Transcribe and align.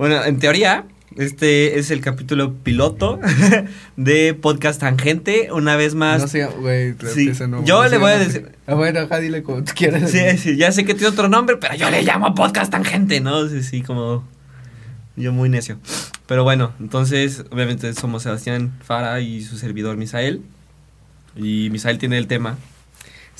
Bueno, 0.00 0.24
en 0.24 0.38
teoría, 0.38 0.86
este 1.18 1.78
es 1.78 1.90
el 1.90 2.00
capítulo 2.00 2.54
piloto 2.54 3.20
de 3.98 4.32
Podcast 4.32 4.80
Tangente. 4.80 5.52
Una 5.52 5.76
vez 5.76 5.94
más. 5.94 6.22
No 6.22 6.26
sé, 6.26 6.46
güey, 6.46 6.94
Sí, 7.12 7.30
no, 7.46 7.62
yo 7.66 7.82
no 7.82 7.88
le 7.90 7.98
voy 7.98 8.12
a 8.12 8.18
decir-. 8.18 8.50
Ah, 8.66 8.76
bueno, 8.76 9.00
ajá, 9.00 9.18
dile 9.18 9.42
como 9.42 9.62
tú 9.62 9.72
quieras. 9.76 10.10
Sí, 10.10 10.38
sí, 10.38 10.56
ya 10.56 10.72
sé 10.72 10.86
que 10.86 10.94
tiene 10.94 11.08
otro 11.08 11.28
nombre, 11.28 11.58
pero 11.58 11.74
yo 11.74 11.90
le 11.90 12.02
llamo 12.02 12.34
Podcast 12.34 12.72
Tangente, 12.72 13.20
¿no? 13.20 13.46
Sí, 13.46 13.62
sí, 13.62 13.82
como. 13.82 14.26
Yo 15.16 15.34
muy 15.34 15.50
necio. 15.50 15.76
Pero 16.26 16.44
bueno, 16.44 16.72
entonces, 16.80 17.44
obviamente 17.50 17.92
somos 17.92 18.22
Sebastián 18.22 18.72
Fara 18.82 19.20
y 19.20 19.42
su 19.42 19.58
servidor 19.58 19.98
Misael. 19.98 20.40
Y 21.36 21.68
Misael 21.68 21.98
tiene 21.98 22.16
el 22.16 22.26
tema. 22.26 22.56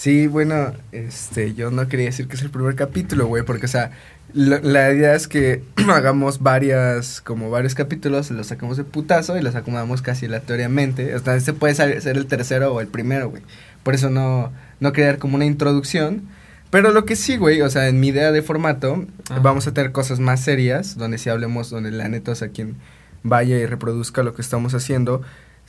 Sí, 0.01 0.29
bueno, 0.29 0.73
este, 0.93 1.53
yo 1.53 1.71
no 1.71 1.87
quería 1.87 2.07
decir 2.07 2.27
que 2.27 2.35
es 2.35 2.41
el 2.41 2.49
primer 2.49 2.75
capítulo, 2.75 3.27
güey, 3.27 3.43
porque, 3.43 3.67
o 3.67 3.69
sea, 3.69 3.91
la, 4.33 4.59
la 4.61 4.91
idea 4.91 5.15
es 5.15 5.29
que 5.29 5.63
hagamos 5.93 6.43
varias, 6.43 7.21
como 7.21 7.51
varios 7.51 7.75
capítulos, 7.75 8.31
los 8.31 8.47
sacamos 8.47 8.79
de 8.79 8.85
putazo 8.85 9.37
y 9.37 9.43
los 9.43 9.57
acomodamos 9.57 10.01
casi 10.01 10.25
aleatoriamente. 10.25 11.15
O 11.15 11.19
sea, 11.19 11.37
este 11.37 11.53
puede 11.53 11.75
ser 11.75 12.01
ser 12.01 12.17
el 12.17 12.25
tercero 12.25 12.73
o 12.73 12.81
el 12.81 12.87
primero, 12.87 13.29
güey. 13.29 13.43
Por 13.83 13.95
eso 13.95 14.09
no, 14.09 14.51
no 14.81 14.95
crear 14.95 15.19
como 15.19 15.37
una 15.37 15.45
introducción. 15.45 16.23
Pero 16.71 16.93
lo 16.93 17.05
que 17.05 17.15
sí, 17.15 17.37
güey, 17.37 17.61
o 17.61 17.69
sea, 17.69 17.87
en 17.89 18.01
mi 18.01 18.09
idea 18.09 18.33
de 18.33 18.41
formato, 18.41 19.05
Ajá. 19.29 19.41
vamos 19.41 19.67
a 19.67 19.75
tener 19.75 19.93
cosas 19.93 20.19
más 20.19 20.41
serias, 20.41 20.97
donde 20.97 21.19
sí 21.19 21.29
hablemos, 21.29 21.69
donde 21.69 21.91
la 21.91 22.09
neta, 22.09 22.33
o 22.33 22.35
sea, 22.35 22.49
quien 22.49 22.77
vaya 23.23 23.59
y 23.59 23.67
reproduzca 23.67 24.23
lo 24.23 24.33
que 24.33 24.41
estamos 24.41 24.73
haciendo, 24.73 25.21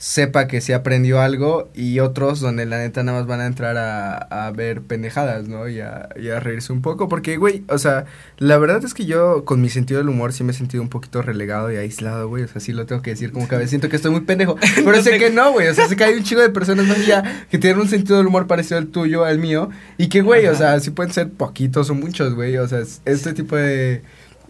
sepa 0.04 0.48
que 0.48 0.60
sí 0.60 0.72
aprendió 0.72 1.20
algo, 1.20 1.70
y 1.74 2.00
otros 2.00 2.40
donde 2.40 2.66
la 2.66 2.78
neta 2.78 3.04
nada 3.04 3.18
más 3.20 3.28
van 3.28 3.40
a 3.40 3.46
entrar 3.46 3.76
a, 3.76 4.16
a 4.16 4.50
ver 4.50 4.82
pendejadas, 4.82 5.46
¿no? 5.46 5.68
Y 5.68 5.78
a, 5.78 6.08
y 6.20 6.28
a 6.30 6.40
reírse 6.40 6.72
un 6.72 6.82
poco, 6.82 7.06
porque, 7.06 7.36
güey, 7.36 7.62
o 7.68 7.78
sea, 7.78 8.06
la 8.38 8.58
verdad 8.58 8.84
es 8.84 8.94
que 8.94 9.06
yo 9.06 9.44
con 9.44 9.60
mi 9.60 9.68
sentido 9.68 10.00
del 10.00 10.08
humor 10.08 10.32
sí 10.32 10.42
me 10.42 10.50
he 10.50 10.54
sentido 10.56 10.82
un 10.82 10.88
poquito 10.88 11.22
relegado 11.22 11.70
y 11.70 11.76
aislado, 11.76 12.26
güey, 12.28 12.42
o 12.42 12.48
sea, 12.48 12.60
sí 12.60 12.72
lo 12.72 12.84
tengo 12.84 13.00
que 13.00 13.10
decir, 13.10 13.30
como 13.30 13.46
que 13.46 13.54
a 13.54 13.58
veces 13.58 13.70
siento 13.70 13.88
que 13.88 13.94
estoy 13.94 14.10
muy 14.10 14.22
pendejo, 14.22 14.56
pero 14.74 14.90
No 14.96 15.02
sé 15.02 15.18
que 15.20 15.30
no, 15.30 15.52
güey, 15.52 15.68
o 15.68 15.74
sea, 15.74 15.86
sé 15.86 15.94
que 15.94 16.02
hay 16.02 16.14
un 16.14 16.24
chico 16.24 16.40
de 16.40 16.50
personas 16.50 16.84
más 16.88 16.98
allá 16.98 17.46
que 17.48 17.58
tienen 17.58 17.80
un 17.80 17.88
sentido 17.88 18.16
del 18.18 18.26
humor 18.26 18.48
parecido 18.48 18.78
al 18.78 18.88
tuyo, 18.88 19.24
al 19.24 19.38
mío, 19.38 19.70
y 19.98 20.08
que, 20.08 20.20
güey, 20.22 20.48
o 20.48 20.54
sea, 20.56 20.80
sí 20.80 20.90
pueden 20.90 21.12
ser 21.12 21.30
poquitos 21.30 21.90
o 21.90 21.94
muchos, 21.94 22.34
güey, 22.34 22.56
o 22.56 22.66
sea, 22.66 22.80
es- 22.80 23.02
este 23.04 23.34
tipo 23.34 23.54
de 23.54 24.02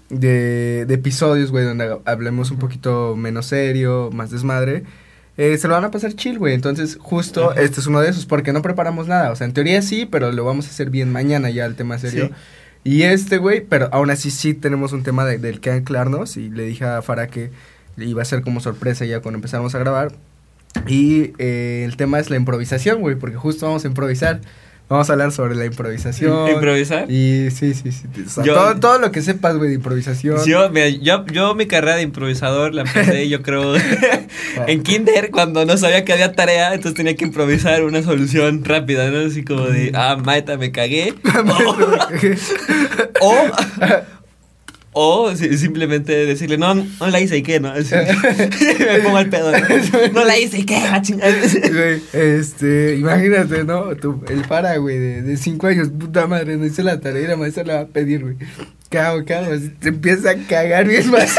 de, 0.09 0.85
de 0.87 0.95
episodios, 0.95 1.51
güey, 1.51 1.65
donde 1.65 1.99
hablemos 2.05 2.51
un 2.51 2.59
poquito 2.59 3.17
menos 3.17 3.47
serio, 3.47 4.11
más 4.13 4.31
desmadre, 4.31 4.85
eh, 5.45 5.59
se 5.59 5.67
lo 5.69 5.75
van 5.75 5.85
a 5.85 5.91
pasar 5.91 6.13
chill, 6.15 6.39
güey. 6.39 6.55
Entonces, 6.55 6.97
justo 7.01 7.51
Ajá. 7.51 7.61
este 7.61 7.81
es 7.81 7.87
uno 7.87 8.01
de 8.01 8.09
esos, 8.11 8.27
porque 8.27 8.53
no 8.53 8.63
preparamos 8.63 9.09
nada. 9.09 9.31
O 9.33 9.37
sea, 9.37 9.47
en 9.47 9.53
teoría 9.55 9.83
sí, 9.83 10.07
pero 10.07 10.31
lo 10.33 10.45
vamos 10.45 10.67
a 10.67 10.71
hacer 10.71 10.91
bien 10.91 11.11
mañana 11.11 11.51
ya 11.51 11.65
el 11.67 11.75
tema 11.75 11.99
serio. 11.99 12.27
Sí. 12.29 12.33
Y 12.85 13.03
este, 13.03 13.39
güey, 13.39 13.61
pero 13.61 13.89
aún 13.93 14.11
así 14.11 14.31
sí 14.31 14.55
tenemos 14.55 14.93
un 14.93 15.03
tema 15.03 15.25
de- 15.25 15.39
del 15.39 15.61
que 15.61 15.71
anclarnos. 15.71 16.37
Y 16.37 16.49
le 16.51 16.65
dije 16.65 16.85
a 16.85 17.03
Farah 17.03 17.27
que 17.29 17.51
iba 17.97 18.23
a 18.23 18.25
ser 18.25 18.43
como 18.43 18.61
sorpresa 18.61 19.05
ya 19.05 19.21
cuando 19.21 19.37
empezáramos 19.39 19.75
a 19.75 19.79
grabar. 19.79 20.13
Y 20.87 21.33
eh, 21.39 21.83
el 21.85 21.97
tema 21.97 22.19
es 22.19 22.31
la 22.31 22.37
improvisación, 22.37 23.01
güey, 23.01 23.17
porque 23.17 23.37
justo 23.37 23.67
vamos 23.67 23.85
a 23.85 23.89
improvisar. 23.89 24.41
Vamos 24.93 25.09
a 25.09 25.15
hablar 25.15 25.33
sobre 25.33 25.55
la 25.55 25.65
improvisación. 25.65 26.51
¿Improvisar? 26.51 27.11
Y 27.11 27.51
sí, 27.51 27.73
sí, 27.73 27.93
sí. 27.93 28.07
o 28.27 28.29
sea, 28.29 28.45
Yo- 28.45 28.53
todo, 28.53 28.77
todo 28.79 28.99
lo 28.99 29.11
que 29.11 29.23
sepas, 29.23 29.57
güey, 29.57 29.71
de 29.71 29.77
improvisación. 29.77 30.45
Yo, 30.45 30.69
mira, 30.71 30.89
yo, 30.91 31.25
yo 31.33 31.55
mi 31.55 31.65
carrera 31.67 31.97
de 31.97 32.03
improvisador 32.03 32.75
la 32.75 32.83
empecé, 32.83 33.27
yo 33.31 33.41
creo, 33.41 33.75
en 34.67 34.83
kinder, 34.83 35.31
cuando 35.31 35.65
no 35.65 35.79
sabía 35.79 36.05
que 36.05 36.13
había 36.13 36.33
tarea, 36.33 36.75
entonces 36.75 36.95
tenía 36.95 37.17
que 37.17 37.25
improvisar 37.25 37.85
una 37.85 38.03
solución 38.03 38.63
rápida, 38.65 39.11
¿no? 39.11 39.27
Así 39.27 39.43
como 39.45 39.63
de, 39.63 39.93
ah, 39.95 40.19
maeta, 40.23 40.59
me 40.59 40.73
cagué. 40.73 41.15
O, 43.21 43.35
o 44.95 45.35
si- 45.35 45.57
simplemente 45.57 46.27
decirle, 46.27 46.59
no, 46.59 46.75
no 46.75 47.07
la 47.09 47.19
hice 47.21 47.39
y 47.39 47.43
qué, 47.43 47.59
¿no? 47.61 47.73
Me 47.75 48.99
pongo 49.03 49.17
al 49.17 49.29
pedo. 49.31 49.51
¿no? 49.53 49.59
No 50.13 50.25
la 50.25 50.39
hice 50.39 50.59
y 50.59 50.65
qué, 50.65 50.81
la 50.81 51.01
chingada. 51.03 51.35
Este, 52.13 52.97
imagínate, 52.97 53.65
¿no? 53.65 53.97
Tu, 53.97 54.23
el 54.29 54.43
para, 54.43 54.77
güey, 54.77 54.99
de, 54.99 55.23
de 55.23 55.37
cinco 55.37 55.67
años, 55.69 55.89
puta 55.99 56.27
madre, 56.27 56.57
no 56.57 56.67
hice 56.67 56.83
la 56.83 57.01
tarea 57.01 57.23
y 57.23 57.27
la 57.27 57.37
maestra 57.37 57.65
la 57.65 57.75
va 57.77 57.81
a 57.81 57.87
pedir, 57.87 58.23
güey. 58.23 58.37
Cago, 58.91 59.25
cago, 59.25 59.51
te 59.81 59.89
empieza 59.89 60.31
a 60.31 60.35
cagar 60.47 60.87
bien 60.87 61.11
más. 61.11 61.35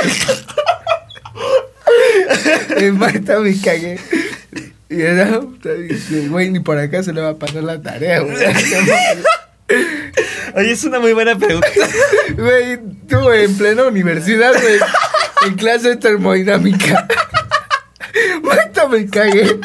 Eh, 2.77 2.91
Marta, 2.91 3.39
me 3.39 3.55
cagué. 3.61 3.99
Y 4.89 5.01
era, 5.01 5.39
güey, 6.29 6.49
ni 6.49 6.59
por 6.59 6.77
acá 6.79 7.03
se 7.03 7.13
le 7.13 7.21
va 7.21 7.29
a 7.29 7.35
pasar 7.35 7.63
la 7.63 7.81
tarea, 7.81 8.19
güey. 8.21 8.35
Oye, 10.55 10.71
es 10.71 10.83
una 10.83 10.99
muy 10.99 11.13
buena 11.13 11.37
pregunta. 11.37 11.67
Güey, 12.37 12.79
tú, 13.07 13.29
en 13.31 13.55
plena 13.57 13.83
universidad, 13.83 14.53
güey, 14.61 14.79
en 15.47 15.55
clase 15.55 15.89
de 15.89 15.95
termodinámica. 15.97 17.07
Marta, 18.43 18.87
me 18.87 19.05
cagué. 19.07 19.59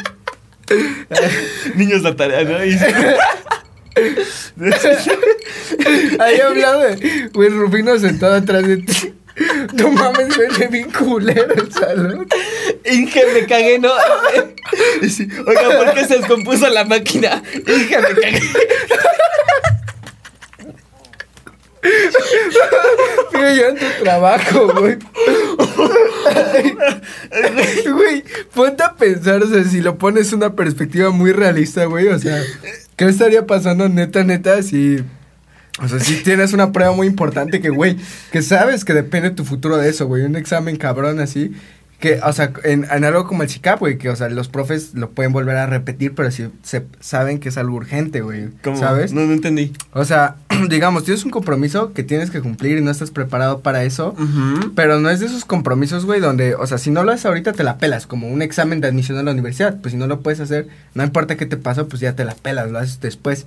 Niños, 1.75 2.01
la 2.03 2.15
tarea, 2.15 2.43
¿no? 2.43 2.63
Y- 2.63 2.77
Ahí 6.19 6.39
hablado 6.39 6.81
de, 6.81 7.29
güey, 7.33 7.49
Rufino 7.49 7.97
sentado 7.99 8.35
atrás 8.35 8.65
de 8.67 8.77
ti. 8.77 9.13
No 9.73 9.89
mames, 9.89 10.35
güey, 10.35 10.49
le 10.59 10.67
vi 10.67 10.83
culero 10.83 11.53
el 11.53 11.71
salón. 11.71 12.27
Inge, 12.85 13.23
me 13.33 13.45
cagué, 13.47 13.79
¿no? 13.79 13.89
Oiga, 15.47 15.77
¿por 15.77 15.93
qué 15.93 16.05
se 16.05 16.17
descompuso 16.17 16.67
la 16.69 16.83
máquina? 16.83 17.41
Inge, 17.53 17.97
me 17.99 18.21
cagué. 18.21 18.41
Mira, 23.33 23.53
yo 23.55 23.67
en 23.69 23.75
tu 23.77 24.03
trabajo, 24.03 24.73
güey. 24.79 24.97
Güey, 27.91 28.23
ponte 28.53 28.83
a 28.83 28.95
pensar, 28.95 29.41
o 29.43 29.47
sea, 29.47 29.63
si 29.63 29.81
lo 29.81 29.97
pones 29.97 30.33
una 30.33 30.55
perspectiva 30.55 31.09
muy 31.11 31.31
realista, 31.31 31.85
güey, 31.85 32.07
o 32.07 32.19
sea, 32.19 32.41
¿qué 32.95 33.05
estaría 33.05 33.45
pasando 33.45 33.89
neta, 33.89 34.23
neta, 34.23 34.61
si... 34.63 35.03
O 35.81 35.87
sea, 35.87 35.99
si 35.99 36.21
tienes 36.23 36.51
una 36.51 36.73
prueba 36.73 36.91
muy 36.91 37.07
importante 37.07 37.61
que, 37.61 37.69
güey, 37.69 37.95
que 38.31 38.41
sabes 38.41 38.83
que 38.83 38.93
depende 38.93 39.29
tu 39.31 39.45
futuro 39.45 39.77
de 39.77 39.89
eso, 39.89 40.07
güey, 40.07 40.23
un 40.23 40.35
examen 40.35 40.75
cabrón 40.75 41.19
así, 41.19 41.53
que, 41.99 42.21
o 42.23 42.31
sea, 42.31 42.53
en, 42.63 42.87
en 42.89 43.03
algo 43.03 43.27
como 43.27 43.43
el 43.43 43.49
CICAP, 43.49 43.79
güey, 43.79 43.97
que, 43.97 44.09
o 44.09 44.15
sea, 44.15 44.29
los 44.29 44.47
profes 44.47 44.93
lo 44.93 45.09
pueden 45.09 45.33
volver 45.33 45.57
a 45.57 45.65
repetir, 45.65 46.15
pero 46.15 46.31
si 46.31 46.47
se 46.63 46.85
saben 47.01 47.39
que 47.39 47.49
es 47.49 47.57
algo 47.57 47.75
urgente, 47.75 48.21
güey, 48.21 48.47
¿Cómo? 48.63 48.77
¿sabes? 48.77 49.11
No, 49.11 49.25
no 49.25 49.33
entendí. 49.33 49.73
O 49.91 50.05
sea, 50.05 50.37
digamos, 50.69 51.03
tienes 51.03 51.25
un 51.25 51.31
compromiso 51.31 51.91
que 51.91 52.03
tienes 52.03 52.31
que 52.31 52.39
cumplir 52.39 52.77
y 52.77 52.81
no 52.81 52.89
estás 52.89 53.11
preparado 53.11 53.59
para 53.59 53.83
eso. 53.83 54.15
Pero 54.75 55.01
no 55.01 55.09
es 55.09 55.19
de 55.19 55.25
esos 55.25 55.43
compromisos, 55.43 56.05
güey, 56.05 56.21
donde, 56.21 56.55
o 56.55 56.65
sea, 56.67 56.77
si 56.77 56.89
no 56.89 57.03
lo 57.03 57.11
haces 57.11 57.25
ahorita 57.25 57.51
te 57.51 57.63
la 57.63 57.77
pelas, 57.77 58.07
como 58.07 58.29
un 58.29 58.41
examen 58.41 58.79
de 58.79 58.87
admisión 58.87 59.17
a 59.17 59.23
la 59.23 59.31
universidad. 59.31 59.81
Pues 59.81 59.91
si 59.91 59.97
no 59.97 60.07
lo 60.07 60.21
puedes 60.21 60.39
hacer, 60.39 60.67
no 60.93 61.03
importa 61.03 61.35
qué 61.35 61.45
te 61.45 61.57
pasó, 61.57 61.89
pues 61.89 61.99
ya 61.99 62.15
te 62.15 62.23
la 62.23 62.35
pelas, 62.35 62.71
lo 62.71 62.79
haces 62.79 63.01
después. 63.01 63.45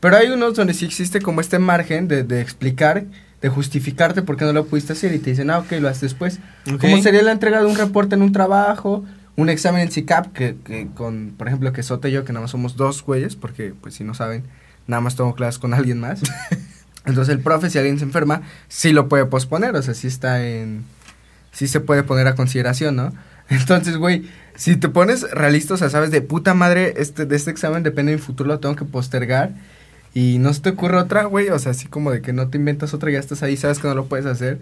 Pero 0.00 0.18
hay 0.18 0.28
unos 0.28 0.54
donde 0.54 0.74
sí 0.74 0.84
existe 0.84 1.22
como 1.22 1.40
este 1.40 1.58
margen 1.58 2.06
de, 2.06 2.22
de 2.22 2.42
explicar, 2.42 3.04
de 3.44 3.50
justificarte 3.50 4.22
por 4.22 4.38
qué 4.38 4.46
no 4.46 4.54
lo 4.54 4.64
pudiste 4.64 4.94
hacer 4.94 5.12
y 5.12 5.18
te 5.18 5.28
dicen, 5.28 5.50
ah, 5.50 5.58
ok, 5.58 5.72
lo 5.72 5.90
haces 5.90 6.00
después. 6.00 6.40
Ok. 6.66 6.80
Como 6.80 7.02
sería 7.02 7.20
la 7.20 7.30
entrega 7.30 7.60
de 7.60 7.66
un 7.66 7.76
reporte 7.76 8.14
en 8.14 8.22
un 8.22 8.32
trabajo, 8.32 9.04
un 9.36 9.50
examen 9.50 9.82
en 9.82 9.90
CICAP, 9.90 10.32
que, 10.32 10.56
que 10.64 10.88
con, 10.94 11.34
por 11.36 11.48
ejemplo, 11.48 11.70
que 11.74 11.82
Soto 11.82 12.08
y 12.08 12.12
yo, 12.12 12.24
que 12.24 12.32
nada 12.32 12.44
más 12.44 12.52
somos 12.52 12.74
dos 12.76 13.02
güeyes, 13.02 13.36
porque, 13.36 13.74
pues 13.78 13.96
si 13.96 14.02
no 14.02 14.14
saben, 14.14 14.44
nada 14.86 15.02
más 15.02 15.14
tomo 15.14 15.34
clases 15.34 15.58
con 15.58 15.74
alguien 15.74 16.00
más. 16.00 16.22
Entonces 17.04 17.34
el 17.34 17.42
profe, 17.42 17.68
si 17.68 17.76
alguien 17.76 17.98
se 17.98 18.04
enferma, 18.04 18.40
sí 18.68 18.94
lo 18.94 19.10
puede 19.10 19.26
posponer, 19.26 19.76
o 19.76 19.82
sea, 19.82 19.92
sí 19.92 20.06
está 20.06 20.42
en... 20.42 20.86
Sí 21.52 21.68
se 21.68 21.80
puede 21.80 22.02
poner 22.02 22.26
a 22.28 22.36
consideración, 22.36 22.96
¿no? 22.96 23.12
Entonces, 23.50 23.98
güey, 23.98 24.26
si 24.56 24.76
te 24.76 24.88
pones 24.88 25.30
realista, 25.32 25.74
o 25.74 25.76
sea, 25.76 25.90
sabes, 25.90 26.10
de 26.10 26.22
puta 26.22 26.54
madre, 26.54 26.94
este, 26.96 27.26
de 27.26 27.36
este 27.36 27.50
examen 27.50 27.82
depende 27.82 28.12
de 28.12 28.16
mi 28.16 28.22
futuro, 28.22 28.48
lo 28.48 28.58
tengo 28.58 28.74
que 28.74 28.86
postergar. 28.86 29.52
Y 30.14 30.38
no 30.38 30.54
se 30.54 30.60
te 30.60 30.70
ocurre 30.70 30.96
otra, 30.98 31.24
güey, 31.24 31.48
o 31.50 31.58
sea, 31.58 31.72
así 31.72 31.86
como 31.86 32.10
de 32.12 32.22
que 32.22 32.32
no 32.32 32.48
te 32.48 32.56
inventas 32.58 32.94
otra, 32.94 33.10
ya 33.10 33.18
estás 33.18 33.42
ahí, 33.42 33.56
sabes 33.56 33.80
que 33.80 33.88
no 33.88 33.94
lo 33.94 34.06
puedes 34.06 34.26
hacer. 34.26 34.60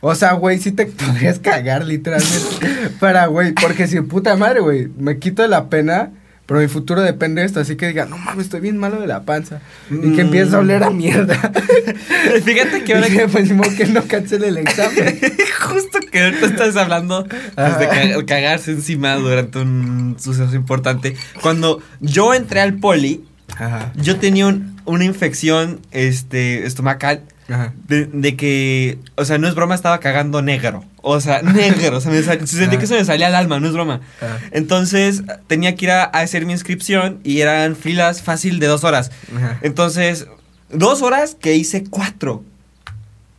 O 0.00 0.14
sea, 0.14 0.32
güey, 0.32 0.58
sí 0.58 0.72
te 0.72 0.86
podrías 1.06 1.38
cagar 1.38 1.84
literalmente. 1.86 2.66
para, 2.98 3.26
güey, 3.26 3.52
porque 3.52 3.86
si 3.86 4.00
puta 4.00 4.36
madre, 4.36 4.60
güey, 4.60 4.88
me 4.98 5.18
quito 5.18 5.42
de 5.42 5.48
la 5.48 5.68
pena, 5.68 6.10
pero 6.46 6.58
mi 6.58 6.66
futuro 6.66 7.00
depende 7.02 7.42
de 7.42 7.46
esto, 7.46 7.60
así 7.60 7.76
que 7.76 7.86
diga, 7.86 8.06
no 8.06 8.18
mames, 8.18 8.46
estoy 8.46 8.58
bien 8.60 8.76
malo 8.78 9.00
de 9.00 9.06
la 9.06 9.22
panza. 9.22 9.60
Y 9.90 10.00
que 10.16 10.24
Mm. 10.24 10.26
empiece 10.26 10.56
a 10.56 10.58
oler 10.58 10.82
a 10.82 10.90
mierda. 10.90 11.36
Fíjate 12.44 12.82
que 12.84 12.92
y 12.92 12.94
ahora 12.94 13.08
que 13.08 13.28
pues 13.28 13.48
que 13.76 13.86
no 13.86 14.02
cancele 14.02 14.48
el 14.48 14.56
examen. 14.58 15.18
Justo 15.60 15.98
que 16.10 16.24
ahorita 16.24 16.46
estás 16.46 16.76
hablando 16.76 17.26
pues, 17.54 17.78
de 17.78 17.86
ca- 17.88 18.26
cagarse 18.26 18.72
encima 18.72 19.14
durante 19.14 19.58
un 19.60 20.16
suceso 20.18 20.56
importante. 20.56 21.14
Cuando 21.40 21.80
yo 22.00 22.34
entré 22.34 22.60
al 22.60 22.74
poli, 22.74 23.24
Ajá. 23.56 23.92
yo 23.96 24.16
tenía 24.16 24.46
un- 24.48 24.79
una 24.90 25.04
infección 25.04 25.80
este, 25.92 26.66
estomacal 26.66 27.22
Ajá. 27.48 27.72
de, 27.88 28.06
de 28.06 28.36
que, 28.36 28.98
o 29.16 29.24
sea, 29.24 29.38
no 29.38 29.48
es 29.48 29.54
broma, 29.54 29.74
estaba 29.74 29.98
cagando 30.00 30.42
negro. 30.42 30.84
O 31.02 31.20
sea, 31.20 31.42
negro. 31.42 31.96
O 31.96 32.00
sea, 32.00 32.10
me 32.12 32.22
sal- 32.22 32.46
sentí 32.46 32.76
que 32.76 32.86
se 32.86 32.94
me 32.94 33.04
salía 33.04 33.28
el 33.28 33.34
alma, 33.34 33.58
no 33.60 33.66
es 33.68 33.72
broma. 33.72 34.00
Ajá. 34.20 34.38
Entonces 34.50 35.22
tenía 35.46 35.74
que 35.74 35.86
ir 35.86 35.90
a, 35.92 36.04
a 36.04 36.20
hacer 36.20 36.44
mi 36.46 36.52
inscripción 36.52 37.20
y 37.24 37.40
eran 37.40 37.76
filas 37.76 38.22
fácil 38.22 38.58
de 38.60 38.66
dos 38.66 38.84
horas. 38.84 39.10
Ajá. 39.34 39.58
Entonces, 39.62 40.26
dos 40.70 41.02
horas 41.02 41.36
que 41.40 41.54
hice 41.56 41.84
cuatro. 41.88 42.44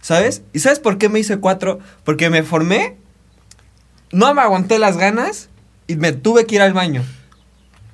¿Sabes? 0.02 0.42
¿Y 0.52 0.60
sabes 0.60 0.80
por 0.80 0.98
qué 0.98 1.10
me 1.10 1.20
hice 1.20 1.38
cuatro? 1.38 1.78
Porque 2.04 2.32
me 2.32 2.42
formé, 2.42 2.96
no 4.12 4.34
me 4.34 4.42
aguanté 4.42 4.80
las 4.80 4.98
ganas 4.98 5.50
y 5.88 5.96
me 5.96 6.12
tuve 6.12 6.46
que 6.48 6.56
ir 6.56 6.62
al 6.64 6.74
baño. 6.74 7.04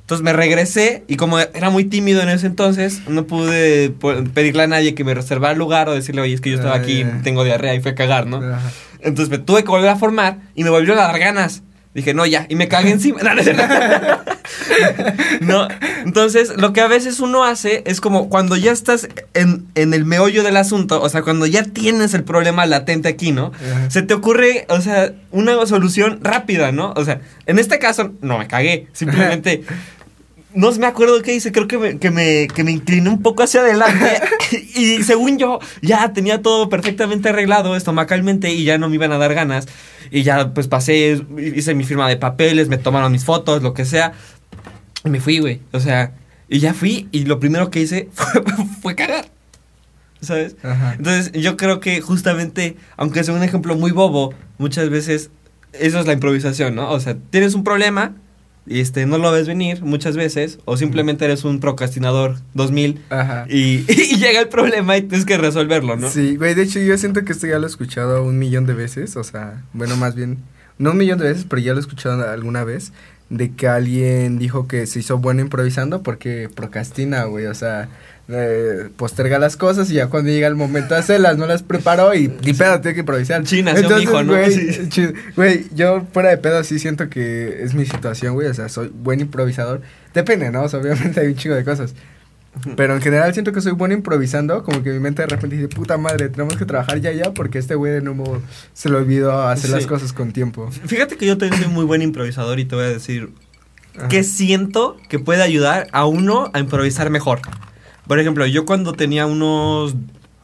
Entonces 0.07 0.23
me 0.23 0.31
regresé 0.31 1.03
y 1.09 1.17
como 1.17 1.37
era 1.37 1.69
muy 1.69 1.83
tímido 1.83 2.21
en 2.21 2.29
ese 2.29 2.47
entonces, 2.47 3.01
no 3.09 3.27
pude 3.27 3.89
pedirle 4.33 4.63
a 4.63 4.67
nadie 4.67 4.95
que 4.95 5.03
me 5.03 5.13
reservara 5.13 5.51
el 5.51 5.59
lugar 5.59 5.89
o 5.89 5.93
decirle, 5.93 6.21
oye, 6.21 6.33
es 6.33 6.39
que 6.39 6.49
yo 6.49 6.55
estaba 6.55 6.75
Ah, 6.75 6.77
aquí, 6.77 6.99
ya. 7.03 7.19
tengo 7.23 7.43
diarrea 7.43 7.75
y 7.75 7.81
fui 7.81 7.91
a 7.91 7.95
cagar, 7.95 8.25
¿no? 8.25 8.41
Entonces 9.01 9.29
me 9.29 9.37
tuve 9.37 9.63
que 9.65 9.69
volver 9.69 9.89
a 9.89 9.97
formar 9.97 10.37
y 10.55 10.63
me 10.63 10.69
volvió 10.69 10.93
a 10.93 10.95
dar 10.95 11.19
ganas. 11.19 11.61
Dije, 11.93 12.13
no, 12.13 12.25
ya, 12.25 12.45
y 12.47 12.55
me 12.55 12.69
cagué 12.69 12.91
encima. 12.91 13.19
No, 15.41 15.67
entonces 16.05 16.53
lo 16.57 16.71
que 16.73 16.81
a 16.81 16.87
veces 16.87 17.19
uno 17.19 17.43
hace 17.43 17.83
es 17.85 17.99
como 18.01 18.29
cuando 18.29 18.55
ya 18.55 18.71
estás 18.71 19.07
en, 19.33 19.65
en 19.75 19.93
el 19.93 20.05
meollo 20.05 20.43
del 20.43 20.57
asunto, 20.57 21.01
o 21.01 21.09
sea, 21.09 21.21
cuando 21.21 21.45
ya 21.47 21.63
tienes 21.63 22.13
el 22.13 22.23
problema 22.23 22.65
latente 22.65 23.09
aquí, 23.09 23.31
¿no? 23.31 23.51
Ajá. 23.55 23.89
Se 23.89 24.03
te 24.03 24.13
ocurre, 24.13 24.65
o 24.69 24.79
sea, 24.81 25.11
una 25.31 25.65
solución 25.65 26.19
rápida, 26.21 26.71
¿no? 26.71 26.93
O 26.95 27.03
sea, 27.03 27.19
en 27.45 27.59
este 27.59 27.79
caso 27.79 28.13
no 28.21 28.37
me 28.37 28.47
cagué, 28.47 28.87
simplemente 28.93 29.63
no 30.57 30.71
me 30.71 30.87
acuerdo 30.87 31.21
qué 31.21 31.35
hice, 31.35 31.51
creo 31.51 31.67
que 31.67 31.77
me, 31.77 31.99
que 31.99 32.09
me, 32.09 32.47
que 32.47 32.63
me 32.63 32.71
incliné 32.71 33.09
un 33.11 33.21
poco 33.21 33.43
hacia 33.43 33.61
adelante 33.61 34.19
y 34.75 35.03
según 35.03 35.37
yo 35.37 35.59
ya 35.83 36.13
tenía 36.13 36.41
todo 36.41 36.67
perfectamente 36.67 37.29
arreglado 37.29 37.75
estomacalmente 37.75 38.51
y 38.51 38.63
ya 38.63 38.79
no 38.79 38.89
me 38.89 38.95
iban 38.95 39.11
a 39.11 39.19
dar 39.19 39.35
ganas 39.35 39.67
y 40.09 40.23
ya 40.23 40.55
pues 40.55 40.67
pasé, 40.67 41.23
hice 41.37 41.75
mi 41.75 41.83
firma 41.83 42.09
de 42.09 42.17
papeles, 42.17 42.69
me 42.69 42.79
tomaron 42.79 43.11
mis 43.11 43.23
fotos, 43.23 43.61
lo 43.61 43.75
que 43.75 43.85
sea 43.85 44.13
y 45.05 45.09
me 45.09 45.19
fui, 45.19 45.37
güey, 45.37 45.61
o 45.73 45.79
sea, 45.79 46.15
y 46.49 46.57
ya 46.57 46.73
fui 46.73 47.07
y 47.11 47.25
lo 47.25 47.39
primero 47.39 47.69
que 47.69 47.81
hice 47.81 48.09
fue, 48.13 48.41
fue 48.81 48.95
cagar, 48.95 49.29
¿sabes? 50.21 50.55
Ajá. 50.63 50.95
Entonces, 50.97 51.33
yo 51.33 51.55
creo 51.55 51.79
que 51.79 52.01
justamente, 52.01 52.77
aunque 52.95 53.23
sea 53.23 53.35
un 53.35 53.43
ejemplo 53.43 53.75
muy 53.75 53.91
bobo, 53.91 54.33
muchas 54.57 54.89
veces 54.89 55.29
eso 55.73 55.99
es 55.99 56.07
la 56.07 56.13
improvisación, 56.13 56.73
¿no? 56.73 56.89
O 56.89 56.99
sea, 56.99 57.15
tienes 57.29 57.53
un 57.53 57.63
problema 57.63 58.15
este 58.69 59.05
no 59.05 59.17
lo 59.17 59.31
ves 59.31 59.47
venir 59.47 59.81
muchas 59.81 60.15
veces 60.15 60.59
o 60.65 60.77
simplemente 60.77 61.25
eres 61.25 61.43
un 61.45 61.59
procrastinador 61.59 62.37
2000 62.53 63.01
Ajá. 63.09 63.45
y, 63.49 63.85
y 63.91 64.17
llega 64.17 64.41
el 64.41 64.49
problema 64.49 64.97
y 64.97 65.03
tienes 65.03 65.25
que 65.25 65.37
resolverlo, 65.37 65.95
¿no? 65.95 66.09
Sí, 66.09 66.35
güey, 66.35 66.53
de 66.53 66.63
hecho 66.63 66.79
yo 66.79 66.97
siento 66.97 67.23
que 67.23 67.33
esto 67.33 67.47
ya 67.47 67.59
lo 67.59 67.65
he 67.65 67.69
escuchado 67.69 68.23
un 68.23 68.37
millón 68.39 68.65
de 68.65 68.73
veces, 68.73 69.15
o 69.15 69.23
sea, 69.23 69.63
bueno, 69.73 69.95
más 69.97 70.15
bien, 70.15 70.37
no 70.77 70.91
un 70.91 70.97
millón 70.97 71.19
de 71.19 71.29
veces, 71.29 71.45
pero 71.49 71.61
ya 71.61 71.71
lo 71.73 71.79
he 71.79 71.81
escuchado 71.81 72.29
alguna 72.29 72.63
vez, 72.63 72.91
de 73.29 73.51
que 73.53 73.67
alguien 73.67 74.39
dijo 74.39 74.67
que 74.67 74.87
se 74.87 74.99
hizo 74.99 75.17
bueno 75.17 75.41
improvisando 75.41 76.01
porque 76.01 76.49
procrastina, 76.53 77.25
güey, 77.25 77.45
o 77.47 77.53
sea, 77.53 77.89
eh, 78.29 78.89
posterga 78.97 79.39
las 79.39 79.55
cosas 79.55 79.89
y 79.89 79.93
ya 79.95 80.07
cuando 80.07 80.29
llega 80.29 80.47
el 80.47 80.55
momento 80.55 80.93
de 80.93 80.99
hacerlas, 80.99 81.37
no 81.37 81.45
las 81.45 81.63
preparó 81.63 82.13
y 82.13 82.27
ni 82.27 82.53
pedo, 82.53 82.81
tiene 82.81 82.93
que 82.95 82.99
improvisar. 83.01 83.41
Nació 83.41 83.95
mi 83.95 84.03
hijo, 84.03 84.21
¿no? 84.23 84.33
Güey, 84.33 84.51
Sí. 84.51 84.89
chi- 84.89 85.13
güey, 85.35 85.65
yo 85.73 86.05
fuera 86.11 86.29
de 86.29 86.37
pedo 86.37 86.63
sí 86.63 86.77
siento 86.79 87.09
que 87.09 87.63
es 87.63 87.73
mi 87.73 87.85
situación, 87.85 88.33
güey, 88.33 88.47
o 88.47 88.53
sea, 88.53 88.67
soy 88.69 88.89
buen 88.93 89.21
improvisador. 89.21 89.81
Depende, 90.13 90.51
¿no? 90.51 90.63
O 90.63 90.69
sea, 90.69 90.79
obviamente 90.79 91.19
hay 91.21 91.27
un 91.27 91.35
chingo 91.35 91.55
de 91.55 91.63
cosas. 91.63 91.93
Pero 92.75 92.95
en 92.95 93.01
general 93.03 93.31
siento 93.33 93.51
que 93.51 93.61
soy 93.61 93.73
bueno 93.73 93.93
improvisando, 93.93 94.63
como 94.63 94.81
que 94.81 94.89
mi 94.89 94.99
mente 94.99 95.21
de 95.21 95.27
repente 95.27 95.55
dice, 95.57 95.67
puta 95.67 95.95
madre, 95.97 96.27
tenemos 96.29 96.57
que 96.57 96.65
trabajar 96.65 96.99
ya 96.99 97.11
ya 97.11 97.31
porque 97.31 97.59
este 97.59 97.75
güey 97.75 97.93
de 97.93 98.01
nuevo 98.01 98.41
se 98.73 98.89
le 98.89 98.95
olvidó 98.95 99.47
hacer 99.47 99.69
las 99.69 99.85
cosas 99.85 100.11
con 100.11 100.31
tiempo. 100.33 100.69
Fíjate 100.87 101.17
que 101.17 101.27
yo 101.27 101.37
también 101.37 101.61
soy 101.61 101.71
muy 101.71 101.85
buen 101.85 102.01
improvisador 102.01 102.59
y 102.59 102.65
te 102.65 102.75
voy 102.75 102.85
a 102.85 102.89
decir 102.89 103.29
Ajá. 103.95 104.07
que 104.07 104.23
siento 104.23 104.97
que 105.07 105.19
puede 105.19 105.43
ayudar 105.43 105.87
a 105.91 106.07
uno 106.07 106.49
a 106.51 106.59
improvisar 106.59 107.11
mejor. 107.11 107.41
Por 108.07 108.19
ejemplo, 108.19 108.45
yo 108.45 108.65
cuando 108.65 108.93
tenía 108.93 109.25
unos 109.25 109.95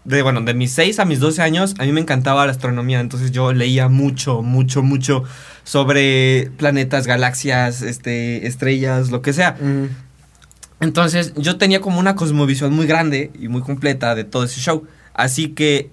de 0.05 0.21
bueno, 0.21 0.41
de 0.41 0.53
mis 0.53 0.71
6 0.73 0.99
a 0.99 1.05
mis 1.05 1.19
12 1.19 1.41
años, 1.41 1.75
a 1.79 1.83
mí 1.83 1.91
me 1.91 2.01
encantaba 2.01 2.45
la 2.45 2.51
astronomía, 2.51 2.99
entonces 2.99 3.31
yo 3.31 3.53
leía 3.53 3.87
mucho, 3.87 4.41
mucho, 4.41 4.83
mucho 4.83 5.23
sobre 5.63 6.51
planetas, 6.57 7.07
galaxias, 7.07 7.81
este, 7.81 8.45
estrellas, 8.47 9.11
lo 9.11 9.21
que 9.21 9.31
sea. 9.31 9.55
Mm, 9.61 9.85
Entonces, 10.81 11.33
yo 11.37 11.57
tenía 11.57 11.79
como 11.79 11.99
una 11.99 12.15
cosmovisión 12.15 12.73
muy 12.73 12.85
grande 12.85 13.31
y 13.39 13.47
muy 13.47 13.61
completa 13.61 14.13
de 14.15 14.25
todo 14.25 14.43
ese 14.43 14.59
show. 14.59 14.85
Así 15.13 15.49
que 15.49 15.89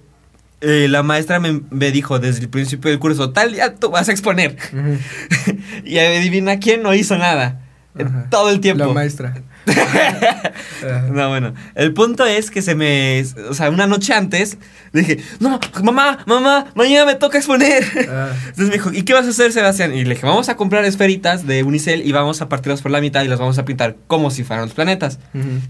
eh, 0.61 0.88
la 0.90 1.05
maestra 1.05 1.38
me, 1.38 1.61
me 1.70 1.93
dijo 1.93 2.19
desde 2.19 2.40
el 2.40 2.49
principio 2.49 2.90
del 2.90 2.99
curso, 2.99 3.31
tal 3.31 3.52
día 3.52 3.76
tú 3.76 3.90
vas 3.90 4.08
a 4.08 4.12
exponer. 4.12 4.56
y 5.84 5.99
adivina 5.99 6.58
quién 6.58 6.82
no 6.82 6.93
hizo 6.94 7.17
nada. 7.17 7.61
Ajá. 7.99 8.28
todo 8.31 8.50
el 8.50 8.61
tiempo. 8.61 8.87
La 8.87 8.93
maestra. 8.93 9.43
No, 11.12 11.28
bueno, 11.28 11.55
el 11.75 11.93
punto 11.93 12.25
es 12.25 12.50
que 12.50 12.62
se 12.62 12.75
me, 12.75 13.22
o 13.49 13.55
sea, 13.55 13.69
una 13.70 13.87
noche 13.87 14.14
antes 14.14 14.56
dije, 14.93 15.19
no, 15.38 15.61
mamá, 15.82 16.19
mamá, 16.26 16.67
mañana 16.75 17.05
me 17.06 17.14
toca 17.14 17.38
exponer. 17.38 17.84
Ah, 18.11 18.31
Entonces 18.46 18.67
me 18.69 18.72
dijo, 18.72 18.90
¿y 18.93 19.02
qué 19.02 19.12
vas 19.12 19.26
a 19.26 19.31
hacer, 19.31 19.52
Sebastián? 19.52 19.94
Y 19.94 20.05
le 20.05 20.14
dije, 20.14 20.26
vamos 20.26 20.49
a 20.49 20.56
comprar 20.56 20.84
esferitas 20.84 21.46
de 21.46 21.62
unicel 21.62 22.06
y 22.06 22.12
vamos 22.12 22.40
a 22.40 22.49
partirlas 22.49 22.82
por 22.82 22.90
la 22.90 23.00
mitad 23.00 23.22
y 23.22 23.28
las 23.28 23.38
vamos 23.38 23.58
a 23.58 23.64
pintar 23.64 23.96
como 24.06 24.31
si 24.31 24.43
fueran 24.44 24.64
los 24.67 24.75
planetas. 24.75 25.19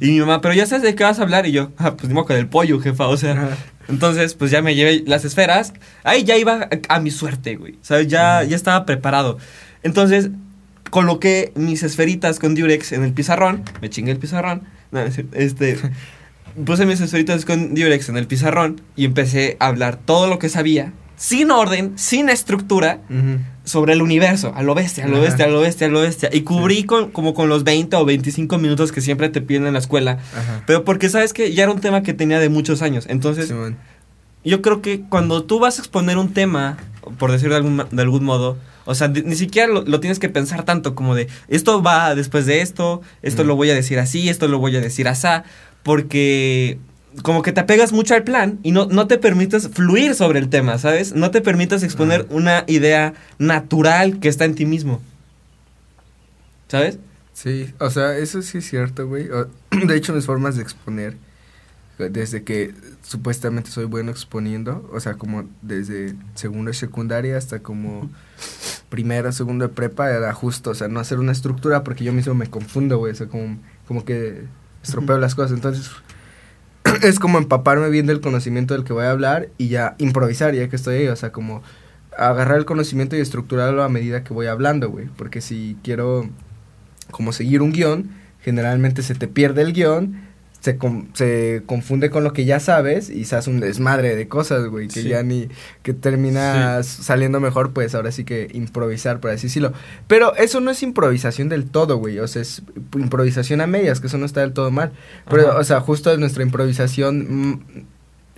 Y 0.00 0.06
mi 0.12 0.20
mamá, 0.20 0.41
pero 0.41 0.55
ya 0.55 0.67
sabes 0.67 0.82
de 0.85 0.94
qué 0.94 1.05
vas 1.05 1.19
a 1.19 1.23
hablar. 1.23 1.47
Y 1.47 1.52
yo, 1.52 1.73
ah, 1.79 1.97
pues 1.97 2.08
digo 2.08 2.25
con 2.25 2.37
el 2.37 2.47
pollo, 2.47 2.81
jefa, 2.81 3.06
o 3.08 3.17
sea. 3.17 3.56
Entonces, 3.88 4.35
pues 4.35 4.50
ya 4.52 4.62
me 4.62 4.75
llevé 4.76 5.02
las 5.06 5.25
esferas. 5.25 5.73
Ahí 6.05 6.23
ya 6.23 6.37
iba 6.37 6.69
a, 6.88 6.94
a 6.94 7.00
mi 7.00 7.11
suerte, 7.11 7.56
güey. 7.56 7.76
¿Sabes? 7.82 8.06
Ya, 8.06 8.44
ya 8.44 8.55
estaba 8.55 8.87
preparado. 8.87 9.38
Entonces, 9.82 10.31
coloqué 10.91 11.53
mis 11.55 11.83
esferitas 11.83 12.39
con 12.39 12.55
Durex 12.55 12.93
en 12.93 13.05
el 13.05 13.13
pizarrón. 13.13 13.63
Me 13.81 13.89
chingué 13.89 14.13
el 14.13 14.19
pizarrón. 14.19 14.63
No, 14.91 15.01
este. 15.01 15.79
Puse 16.67 16.85
mis 16.85 17.01
esferitas 17.01 17.45
con 17.45 17.75
Durex 17.75 18.09
en 18.09 18.17
el 18.17 18.27
pizarrón 18.27 18.81
y 18.97 19.05
empecé 19.05 19.57
a 19.61 19.69
hablar 19.69 19.97
todo 19.97 20.27
lo 20.27 20.41
que 20.41 20.49
sabía, 20.49 20.93
sin 21.17 21.53
orden, 21.53 21.93
sin 21.97 22.29
estructura, 22.29 22.99
sobre 23.63 23.93
el 23.93 24.03
universo, 24.03 24.53
a 24.57 24.63
lo 24.63 24.75
bestia, 24.75 25.05
a 25.05 25.09
lo 25.09 25.21
bestia, 25.21 25.45
a 25.45 25.49
lo 25.49 25.61
bestia, 25.61 25.87
a 25.87 25.91
lo 25.91 26.01
bestia. 26.01 26.29
Y 26.33 26.41
cubrí 26.41 26.83
con, 26.83 27.13
como 27.13 27.35
con 27.35 27.49
los 27.49 27.63
20 27.63 27.95
o 27.97 28.05
25 28.05 28.59
minutos 28.59 28.91
que 28.91 29.01
siempre 29.01 29.29
te 29.29 29.41
piden 29.41 29.67
en 29.67 29.75
la 29.75 29.79
escuela. 29.79 30.19
Ajá. 30.35 30.65
Pero 30.67 30.85
porque 30.85 31.09
sabes 31.09 31.33
que 31.33 31.55
ya 31.55 31.63
era 31.63 31.73
un 31.73 31.81
tema 31.81 32.03
que 32.03 32.15
tenía 32.15 32.41
de 32.41 32.49
muchos 32.49 32.83
años. 32.83 33.07
Entonces, 33.09 33.55
yo 34.45 34.63
creo 34.63 34.83
que 34.83 35.03
cuando 35.03 35.45
tú 35.45 35.61
vas 35.61 35.79
a 35.79 35.83
exponer 35.83 36.19
un 36.19 36.33
tema, 36.33 36.79
por 37.19 37.32
decirlo 37.32 37.55
de 37.55 37.58
algún, 37.58 37.85
de 37.91 38.02
algún 38.02 38.25
modo, 38.25 38.56
o 38.85 38.94
sea, 38.94 39.08
ni 39.08 39.37
siquiera 39.37 39.69
lo, 39.73 39.82
lo 39.82 40.00
tienes 40.00 40.19
que 40.19 40.29
pensar 40.29 40.64
tanto 40.64 40.94
como 40.94 41.14
de, 41.14 41.29
esto 41.49 41.82
va 41.82 42.14
después 42.14 42.47
de 42.47 42.61
esto, 42.62 43.02
esto 43.23 43.44
Mm. 43.44 43.47
lo 43.47 43.56
voy 43.56 43.70
a 43.70 43.75
decir 43.75 43.99
así, 43.99 44.29
esto 44.29 44.49
lo 44.49 44.58
voy 44.58 44.76
a 44.76 44.81
decir 44.81 45.08
asá, 45.08 45.44
porque 45.82 46.79
como 47.23 47.43
que 47.43 47.52
te 47.52 47.61
apegas 47.61 47.93
mucho 47.93 48.14
al 48.14 48.23
plan 48.23 48.58
y 48.62 48.70
no, 48.70 48.87
no 48.87 49.06
te 49.08 49.19
permites 49.19 49.69
fluir 49.69 50.14
sobre 50.14 50.38
el 50.38 50.49
tema, 50.49 50.79
¿sabes? 50.79 51.12
No 51.14 51.31
te 51.31 51.41
permites 51.41 51.82
exponer 51.82 52.26
una 52.31 52.64
idea 52.69 53.14
natural 53.38 54.21
que 54.21 54.28
está 54.28 54.45
en 54.45 54.54
ti 54.54 54.64
mismo. 54.64 55.00
¿Sabes? 56.69 56.99
Sí, 57.33 57.73
o 57.80 57.90
sea, 57.90 58.16
eso 58.16 58.42
sí 58.42 58.59
es 58.59 58.69
cierto, 58.69 59.09
güey. 59.09 59.28
De 59.87 59.97
hecho, 59.97 60.12
mis 60.12 60.26
formas 60.26 60.57
de 60.57 60.62
exponer, 60.62 61.16
desde 62.09 62.42
que 62.45 62.73
supuestamente 63.02 63.71
soy 63.71 63.85
bueno 63.85 64.11
exponiendo, 64.11 64.88
o 64.92 65.00
sea, 65.00 65.14
como 65.14 65.45
desde 65.62 66.14
segundo 66.35 66.71
de 66.71 66.75
secundaria 66.75 67.37
hasta 67.37 67.61
como 67.61 68.11
primero, 68.88 69.33
segundo 69.33 69.69
de 69.69 69.75
prepa, 69.75 70.11
era 70.11 70.33
justo, 70.33 70.71
o 70.71 70.75
sea, 70.75 70.88
no 70.88 71.00
hacer 71.00 71.19
una 71.19 71.33
estructura 71.33 71.85
porque 71.85 72.04
yo 72.04 72.12
mismo 72.12 72.35
me 72.35 72.49
confundo, 72.49 72.99
güey, 72.99 73.12
o 73.12 73.16
sea, 73.16 73.28
como, 73.28 73.59
como 73.87 74.04
que 74.04 74.45
estropeo 74.83 75.19
las 75.19 75.35
cosas. 75.35 75.52
Entonces, 75.52 75.90
es 77.02 77.19
como 77.19 77.38
empaparme 77.38 77.88
bien 77.90 78.07
del 78.07 78.21
conocimiento 78.21 78.75
del 78.75 78.85
que 78.85 78.92
voy 78.92 79.04
a 79.04 79.11
hablar 79.11 79.49
y 79.59 79.69
ya 79.69 79.95
improvisar, 79.99 80.54
ya 80.54 80.69
que 80.69 80.76
estoy 80.76 80.97
ahí, 80.97 81.09
o 81.09 81.16
sea, 81.16 81.33
como 81.33 81.62
agarrar 82.16 82.59
el 82.59 82.64
conocimiento 82.64 83.16
y 83.16 83.21
estructurarlo 83.21 83.83
a 83.83 83.88
medida 83.88 84.25
que 84.25 84.35
voy 84.35 84.47
hablando, 84.47 84.90
güey, 84.90 85.07
porque 85.16 85.40
si 85.40 85.76
quiero 85.83 86.28
como 87.11 87.33
seguir 87.33 87.62
un 87.62 87.73
guion, 87.73 88.11
generalmente 88.40 89.02
se 89.02 89.14
te 89.14 89.28
pierde 89.28 89.62
el 89.62 89.73
guion, 89.73 90.30
se, 90.61 90.76
con- 90.76 91.09
se 91.14 91.62
confunde 91.67 92.11
con 92.11 92.23
lo 92.23 92.33
que 92.33 92.45
ya 92.45 92.61
sabes 92.61 93.09
y 93.11 93.25
se 93.25 93.35
hace 93.37 93.50
un 93.50 93.61
desmadre 93.61 94.14
de 94.14 94.29
cosas, 94.29 94.67
güey, 94.67 94.88
que 94.88 95.02
Sí. 95.02 95.09
ya 95.09 95.23
ni, 95.23 95.49
que 95.83 95.95
terminas 95.95 96.87
saliendo 96.87 97.40
mejor, 97.40 97.73
pues 97.73 97.95
ahora 97.95 98.12
sí 98.12 98.25
que 98.25 98.49
improvisar, 98.52 99.21
por 99.21 99.31
así 99.31 99.47
decirlo. 99.47 99.73
Pero 100.07 100.35
eso 100.37 100.61
no 100.61 100.71
es 100.71 100.83
improvisación 100.83 101.49
del 101.49 101.64
todo, 101.71 101.97
güey, 101.97 102.19
o 102.19 102.29
sea, 102.29 102.43
es 102.43 102.62
improvisación 102.95 103.61
a 103.61 103.67
medias, 103.67 104.00
que 104.00 104.07
eso 104.09 104.19
no 104.19 104.26
está 104.26 104.40
del 104.40 104.52
todo 104.52 104.71
mal. 104.71 104.93
Pero, 105.29 105.49
Ajá. 105.50 105.59
o 105.59 105.64
sea, 105.64 105.81
justo 105.81 106.17
nuestra 106.19 106.43
improvisación 106.43 107.50
mm, 107.52 107.61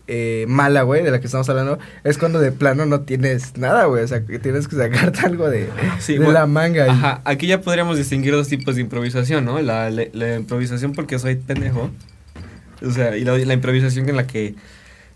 eh, 0.08 0.44
mala, 0.48 0.82
güey, 0.82 1.02
de 1.04 1.10
la 1.10 1.20
que 1.20 1.26
estamos 1.26 1.48
hablando, 1.48 1.78
es 2.04 2.18
cuando 2.18 2.40
de 2.40 2.50
plano 2.52 2.86
no 2.86 3.00
tienes 3.02 3.56
nada, 3.56 3.84
güey, 3.86 4.02
o 4.02 4.08
sea, 4.08 4.24
que 4.26 4.38
tienes 4.38 4.66
que 4.68 4.76
sacarte 4.76 5.20
algo 5.26 5.48
de, 5.48 5.68
Sí, 6.00 6.14
de 6.14 6.18
bueno, 6.18 6.32
la 6.34 6.46
manga. 6.46 6.86
y- 6.86 6.90
Ajá, 6.90 7.22
aquí 7.24 7.46
ya 7.46 7.60
podríamos 7.60 7.96
distinguir 7.96 8.32
dos 8.32 8.48
tipos 8.48 8.74
de 8.74 8.80
improvisación, 8.82 9.44
¿no? 9.44 9.60
La, 9.60 9.90
la- 9.90 10.06
la 10.12 10.36
improvisación 10.36 10.92
porque 10.92 11.18
soy 11.18 11.36
pendejo. 11.36 11.90
O 12.84 12.90
sea, 12.90 13.16
y 13.16 13.24
la, 13.24 13.36
la 13.38 13.54
improvisación 13.54 14.08
en 14.08 14.16
la 14.16 14.26
que 14.26 14.54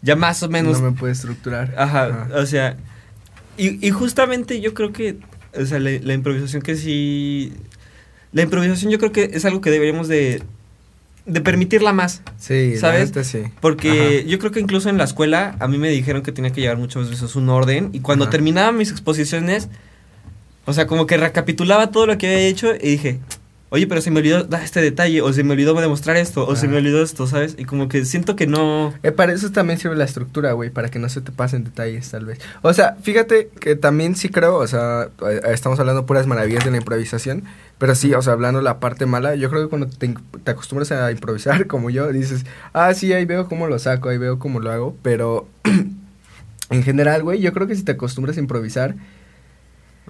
ya 0.03 0.17
más 0.17 0.43
o 0.43 0.49
menos... 0.49 0.81
no 0.81 0.91
me 0.91 0.97
puede 0.97 1.13
estructurar. 1.13 1.75
Ajá, 1.77 2.29
o 2.35 2.47
sea... 2.47 2.77
Y, 3.57 3.87
y 3.87 3.91
justamente 3.91 4.61
yo 4.61 4.75
creo 4.75 4.93
que... 4.93 5.17
O 5.59 5.65
sea, 5.65 5.79
la, 5.79 5.91
la 6.03 6.15
improvisación 6.15 6.63
que 6.63 6.77
sí... 6.77 7.53
La 8.33 8.43
improvisación 8.43 8.91
yo 8.91 8.99
creo 8.99 9.13
que 9.13 9.31
es 9.33 9.45
algo 9.45 9.61
que 9.61 9.71
deberíamos 9.71 10.09
de... 10.09 10.43
de 11.25 11.41
permitirla 11.41 11.93
más. 11.93 12.23
Sí, 12.39 12.77
¿Sabes? 12.77 13.13
sí. 13.27 13.45
Porque 13.61 14.27
yo 14.29 14.39
creo 14.39 14.53
que 14.53 14.61
incluso 14.61 14.91
en 14.91 14.99
la 14.99 15.05
escuela 15.05 15.57
a 15.59 15.69
mí 15.69 15.79
me 15.79 15.89
dijeron 15.89 16.23
que 16.23 16.33
tenía 16.33 16.53
que 16.53 16.61
llevar 16.61 16.77
muchas 16.77 17.09
veces 17.09 17.35
un 17.35 17.49
orden 17.49 17.91
y 17.93 18.01
cuando 18.01 18.25
Ajá. 18.25 18.33
terminaba 18.33 18.73
mis 18.73 18.91
exposiciones, 18.91 19.69
o 20.67 20.73
sea, 20.73 20.87
como 20.87 21.07
que 21.07 21.17
recapitulaba 21.17 21.91
todo 21.91 22.07
lo 22.07 22.19
que 22.19 22.27
había 22.27 22.47
hecho 22.47 22.75
y 22.75 22.91
dije, 22.91 23.21
oye, 23.77 23.87
pero 23.87 24.01
se 24.01 24.11
me 24.11 24.19
olvidó 24.19 24.45
dar 24.45 24.63
este 24.63 24.81
detalle 24.81 25.23
o 25.23 25.33
se 25.33 25.45
me 25.45 25.53
olvidó 25.53 25.75
demostrar 25.75 26.17
esto 26.17 26.47
o 26.47 26.57
se 26.57 26.67
Ajá. 26.67 26.73
me 26.73 26.79
olvidó 26.79 27.03
esto, 27.03 27.27
¿sabes? 27.27 27.55
Y 27.59 27.65
como 27.65 27.89
que 27.89 28.05
siento 28.05 28.37
que 28.37 28.47
no... 28.47 28.95
Eh, 29.03 29.13
para 29.13 29.33
eso 29.33 29.51
también 29.53 29.79
sirve 29.79 29.97
la 29.97 30.05
estructura, 30.05 30.53
güey, 30.53 30.71
para 30.71 30.89
que 30.89 30.99
no 30.99 31.09
se 31.09 31.21
te 31.21 31.31
pasen 31.33 31.65
detalles, 31.65 32.11
tal 32.11 32.25
vez. 32.25 32.39
O 32.63 32.73
sea, 32.73 32.97
fíjate 33.03 33.51
que 33.61 33.77
también 33.77 34.17
sí 34.17 34.29
creo, 34.29 34.57
o 34.57 34.67
sea, 34.67 35.09
eh, 35.29 35.41
estamos 35.53 35.79
hablando 35.79 36.07
puras 36.07 36.27
maravillas 36.27 36.65
de 36.65 36.71
la 36.71 36.79
improvisación, 36.79 37.45
pero 37.79 37.95
sí, 37.95 38.13
o 38.15 38.23
sea, 38.23 38.33
hablando 38.33 38.63
la 38.63 38.81
parte 38.81 39.07
mala, 39.07 39.35
yo 39.35 39.51
creo 39.51 39.63
que 39.63 39.69
cuando 39.69 39.89
te, 39.89 40.15
te 40.43 40.51
acostumbras 40.51 40.91
a 40.93 41.11
improvisar, 41.11 41.67
como 41.69 41.91
yo, 41.91 42.11
dices, 42.13 42.47
ah, 42.73 42.93
sí, 42.95 43.13
ahí 43.13 43.25
veo 43.25 43.49
cómo 43.49 43.67
lo 43.67 43.79
saco, 43.79 44.09
ahí 44.09 44.19
veo 44.19 44.39
cómo 44.39 44.61
lo 44.61 44.71
hago, 44.71 44.97
pero 45.03 45.49
en 46.71 46.83
general, 46.83 47.23
güey, 47.23 47.41
yo 47.41 47.53
creo 47.53 47.67
que 47.67 47.77
si 47.77 47.85
te 47.85 47.93
acostumbras 47.93 48.37
a 48.37 48.41
improvisar, 48.41 48.97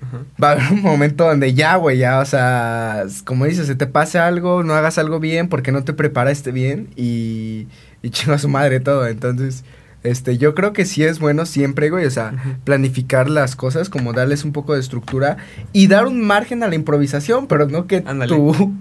Ajá. 0.01 0.19
va 0.43 0.49
a 0.49 0.53
haber 0.53 0.73
un 0.73 0.83
momento 0.83 1.25
donde 1.25 1.55
ya, 1.55 1.77
güey, 1.77 1.99
ya, 1.99 2.21
o 2.21 2.25
sea, 2.25 3.05
como 3.25 3.47
dices, 3.47 3.67
se 3.67 3.75
te 3.75 3.87
pase 3.87 4.19
algo, 4.19 4.63
no 4.63 4.75
hagas 4.75 4.99
algo 4.99 5.21
bien 5.21 5.49
porque 5.49 5.73
no 5.73 5.85
te 5.85 5.93
preparaste 5.93 6.53
bien 6.53 6.89
y, 6.97 7.67
y 8.03 8.11
chingo 8.11 8.35
a 8.35 8.39
su 8.39 8.49
madre 8.49 8.81
todo. 8.81 9.07
Entonces, 9.07 9.65
este, 10.03 10.39
yo 10.39 10.55
creo 10.55 10.73
que 10.73 10.85
sí 10.85 11.03
es 11.03 11.19
bueno 11.19 11.47
siempre, 11.47 11.91
güey, 11.91 12.05
o 12.07 12.11
sea, 12.11 12.33
planificar 12.65 13.29
las 13.29 13.57
cosas, 13.57 13.89
como 13.89 14.13
darles 14.13 14.45
un 14.45 14.53
poco 14.53 14.75
de 14.75 14.81
estructura 14.81 15.37
y 15.73 15.89
dar 15.89 16.07
un 16.07 16.21
margen 16.21 16.63
a 16.63 16.69
la 16.69 16.75
improvisación, 16.77 17.47
pero 17.49 17.67
no 17.67 17.87
que 17.87 18.05
Ándale. 18.07 18.35
tú... 18.35 18.75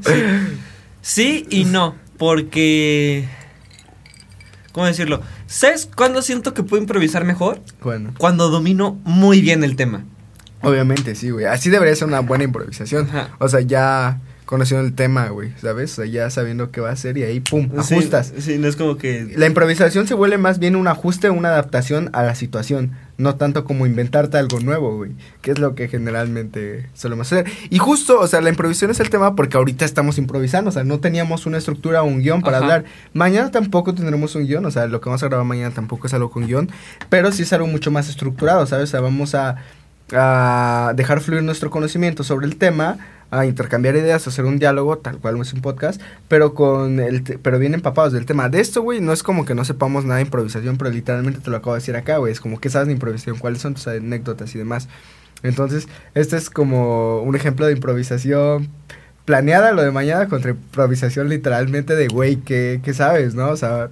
Sí 1.02 1.46
y 1.50 1.66
no, 1.66 1.96
porque... 2.18 3.28
¿Cómo 4.72 4.88
decirlo? 4.88 5.22
¿Sabes 5.48 5.88
cuándo 5.96 6.22
siento 6.22 6.54
que 6.54 6.64
puedo 6.64 6.82
improvisar 6.82 7.24
mejor? 7.24 7.62
bueno, 7.82 8.14
Cuando 8.18 8.50
domino 8.50 9.00
muy 9.04 9.40
bien 9.40 9.64
el 9.64 9.76
tema. 9.76 10.04
Obviamente 10.66 11.16
sí, 11.16 11.30
güey, 11.30 11.46
así 11.46 11.70
debería 11.70 11.96
ser 11.96 12.08
una 12.08 12.20
buena 12.20 12.44
improvisación. 12.44 13.08
Ajá. 13.10 13.30
O 13.40 13.48
sea, 13.48 13.62
ya 13.62 14.20
conociendo 14.46 14.86
el 14.86 14.94
tema, 14.94 15.28
güey, 15.30 15.52
¿sabes? 15.60 15.94
O 15.94 15.96
sea, 15.96 16.06
ya 16.06 16.30
sabiendo 16.30 16.72
qué 16.72 16.80
va 16.80 16.90
a 16.90 16.94
hacer 16.94 17.18
y 17.18 17.24
ahí, 17.24 17.40
pum, 17.40 17.70
Sí, 17.84 17.96
ajustas. 17.96 18.32
Sí, 18.38 18.58
no 18.58 18.68
es 18.68 18.76
como 18.76 18.98
que... 18.98 19.34
La 19.36 19.48
improvisación 19.48 20.08
se 20.08 20.14
vuelve 20.14 20.38
más 20.38 20.60
bien 20.60 20.76
un 20.76 20.88
ajuste, 20.88 21.30
una 21.30 21.50
adaptación 21.50 22.10
a 22.14 22.24
la 22.24 22.36
situación, 22.36 22.92
no 23.18 23.36
tanto 23.36 23.66
como 23.66 23.86
inventarte 23.86 24.38
algo 24.38 24.60
nuevo, 24.60 24.98
güey, 24.98 25.12
que 25.42 25.52
es 25.52 25.60
lo 25.60 25.74
que 25.74 25.88
generalmente 25.88 26.90
solemos 26.94 27.32
hacer. 27.32 27.52
Y 27.70 27.80
justo, 27.80 28.20
o 28.20 28.28
sea, 28.28 28.42
la 28.42 28.50
improvisación 28.50 28.92
es 28.92 29.00
el 29.00 29.10
tema 29.10 29.36
porque 29.36 29.58
ahorita 29.58 29.84
estamos 29.84 30.18
improvisando, 30.18 30.70
o 30.70 30.74
sea, 30.74 30.84
no 30.84 31.00
teníamos 31.00 31.46
una 31.46 31.58
estructura 31.58 32.04
o 32.04 32.06
un 32.06 32.22
guion 32.22 32.42
para 32.42 32.58
Ajá. 32.58 32.66
hablar. 32.66 32.86
Mañana 33.14 33.52
tampoco 33.52 33.96
tendremos 33.96 34.36
un 34.36 34.46
guion, 34.46 34.66
o 34.66 34.72
sea, 34.72 34.86
lo 34.86 35.02
que 35.02 35.10
vamos 35.10 35.24
a 35.24 35.28
grabar 35.28 35.46
mañana 35.46 35.74
tampoco 35.74 36.08
es 36.08 36.14
algo 36.14 36.30
con 36.30 36.46
guion, 36.46 36.70
pero 37.10 37.32
sí 37.32 37.44
es 37.44 37.54
algo 37.54 37.68
mucho 37.68 37.90
más 37.90 38.10
estructurado, 38.10 38.66
¿sabes? 38.68 38.90
O 38.90 38.92
sea, 38.92 39.02
vamos 39.02 39.34
a, 39.34 39.56
a 40.12 40.94
dejar 40.96 41.22
fluir 41.22 41.44
nuestro 41.44 41.70
conocimiento 41.70 42.24
sobre 42.24 42.46
el 42.46 42.58
tema, 42.58 42.98
a 43.32 43.46
intercambiar 43.46 43.96
ideas, 43.96 44.26
a 44.26 44.30
hacer 44.30 44.46
un 44.46 44.60
diálogo, 44.60 44.98
tal 44.98 45.18
cual 45.18 45.40
es 45.42 45.54
un 45.54 45.62
podcast, 45.62 46.02
pero 46.28 46.54
con 46.54 47.00
el 47.00 47.24
pero 47.24 47.60
bien 47.60 47.74
empapados 47.74 48.14
del 48.14 48.26
tema. 48.26 48.50
De 48.50 48.62
esto, 48.62 48.82
güey, 48.82 49.02
no 49.02 49.14
es 49.14 49.24
como 49.24 49.46
que 49.46 49.56
no 49.56 49.66
sepamos 49.66 50.06
nada 50.06 50.18
de 50.18 50.24
improvisación, 50.24 50.78
pero 50.78 50.92
literalmente 50.92 51.40
te 51.40 51.50
lo 51.50 51.58
acabo 51.58 51.74
de 51.74 51.80
decir 51.80 51.96
acá, 51.96 52.18
güey, 52.18 52.32
es 52.32 52.40
como 52.40 52.60
que 52.60 52.70
sabes 52.70 52.88
de 52.88 52.94
improvisación, 52.94 53.38
cuáles 53.38 53.62
son 53.62 53.74
tus 53.74 53.88
anécdotas 53.88 54.54
y 54.56 54.58
demás. 54.58 54.88
Entonces, 55.44 55.88
este 56.14 56.38
es 56.38 56.50
como 56.50 57.22
un 57.22 57.36
ejemplo 57.36 57.66
de 57.66 57.74
improvisación 57.74 58.70
planeada, 59.26 59.72
lo 59.72 59.82
de 59.82 59.92
mañana, 59.92 60.28
contra 60.28 60.52
improvisación 60.52 61.30
literalmente 61.30 61.96
de, 61.96 62.08
güey, 62.08 62.38
¿qué, 62.38 62.80
qué 62.84 62.94
sabes, 62.94 63.36
no? 63.36 63.50
O 63.50 63.58
sea, 63.58 63.90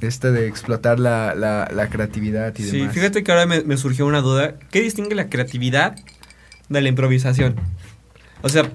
este 0.00 0.30
de 0.32 0.46
explotar 0.46 1.00
la, 1.00 1.34
la, 1.34 1.68
la 1.72 1.88
creatividad 1.88 2.54
y 2.58 2.62
Sí, 2.62 2.78
demás. 2.78 2.94
fíjate 2.94 3.22
que 3.24 3.32
ahora 3.32 3.46
me, 3.46 3.62
me 3.62 3.76
surgió 3.76 4.06
una 4.06 4.20
duda. 4.20 4.54
¿Qué 4.70 4.80
distingue 4.82 5.14
la 5.14 5.28
creatividad 5.28 5.96
de 6.68 6.80
la 6.80 6.88
improvisación? 6.88 7.56
O 8.42 8.48
sea, 8.48 8.70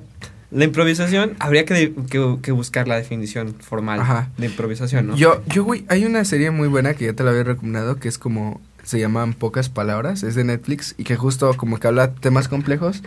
la 0.51 0.65
improvisación 0.65 1.35
habría 1.39 1.65
que, 1.65 1.93
que- 2.09 2.37
que 2.41 2.51
buscar 2.51 2.87
la 2.87 2.95
definición 2.97 3.55
formal 3.59 3.99
Ajá. 4.01 4.29
de 4.37 4.47
improvisación, 4.47 5.07
¿no? 5.07 5.15
Yo, 5.15 5.41
yo, 5.47 5.63
güey, 5.63 5.85
hay 5.89 6.05
una 6.05 6.25
serie 6.25 6.51
muy 6.51 6.67
buena 6.67 6.93
que 6.93 7.05
ya 7.05 7.13
te 7.13 7.23
la 7.23 7.31
había 7.31 7.43
recomendado 7.43 7.95
que 7.95 8.07
es 8.07 8.17
como, 8.17 8.61
se 8.83 8.99
llaman 8.99 9.33
Pocas 9.33 9.69
Palabras, 9.69 10.21
es 10.23 10.35
de 10.35 10.43
Netflix 10.43 10.93
y 10.97 11.05
que 11.05 11.15
justo 11.15 11.53
como 11.55 11.79
que 11.79 11.87
habla 11.87 12.13
temas 12.13 12.47
complejos 12.47 13.01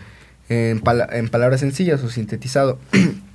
en, 0.48 0.80
pala- 0.80 1.08
en 1.12 1.28
palabras 1.28 1.60
sencillas 1.60 2.02
o 2.02 2.08
sintetizado. 2.10 2.78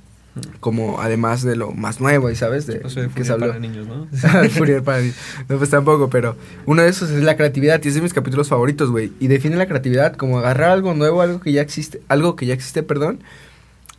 como 0.60 1.00
además 1.00 1.42
de 1.42 1.56
lo 1.56 1.72
más 1.72 2.00
nuevo, 2.00 2.30
y 2.30 2.36
sabes, 2.36 2.66
de 2.66 2.78
de 2.78 3.08
que 3.14 3.24
se 3.24 3.32
habló. 3.32 3.48
para 3.48 3.58
niños, 3.58 3.86
¿no? 3.86 4.06
Para. 4.84 5.02
No, 5.48 5.58
pues 5.58 5.70
tampoco, 5.70 6.08
pero 6.08 6.36
uno 6.64 6.82
de 6.82 6.88
esos 6.88 7.10
es 7.10 7.22
la 7.22 7.36
creatividad 7.36 7.82
y 7.84 7.88
es 7.88 7.94
de 7.94 8.00
mis 8.00 8.14
capítulos 8.14 8.48
favoritos, 8.48 8.90
güey. 8.90 9.12
Y 9.20 9.28
define 9.28 9.56
la 9.56 9.66
creatividad 9.66 10.16
como 10.16 10.38
agarrar 10.38 10.70
algo 10.70 10.94
nuevo, 10.94 11.20
algo 11.20 11.40
que 11.40 11.52
ya 11.52 11.60
existe, 11.60 12.00
algo 12.08 12.36
que 12.36 12.46
ya 12.46 12.54
existe, 12.54 12.82
perdón, 12.82 13.20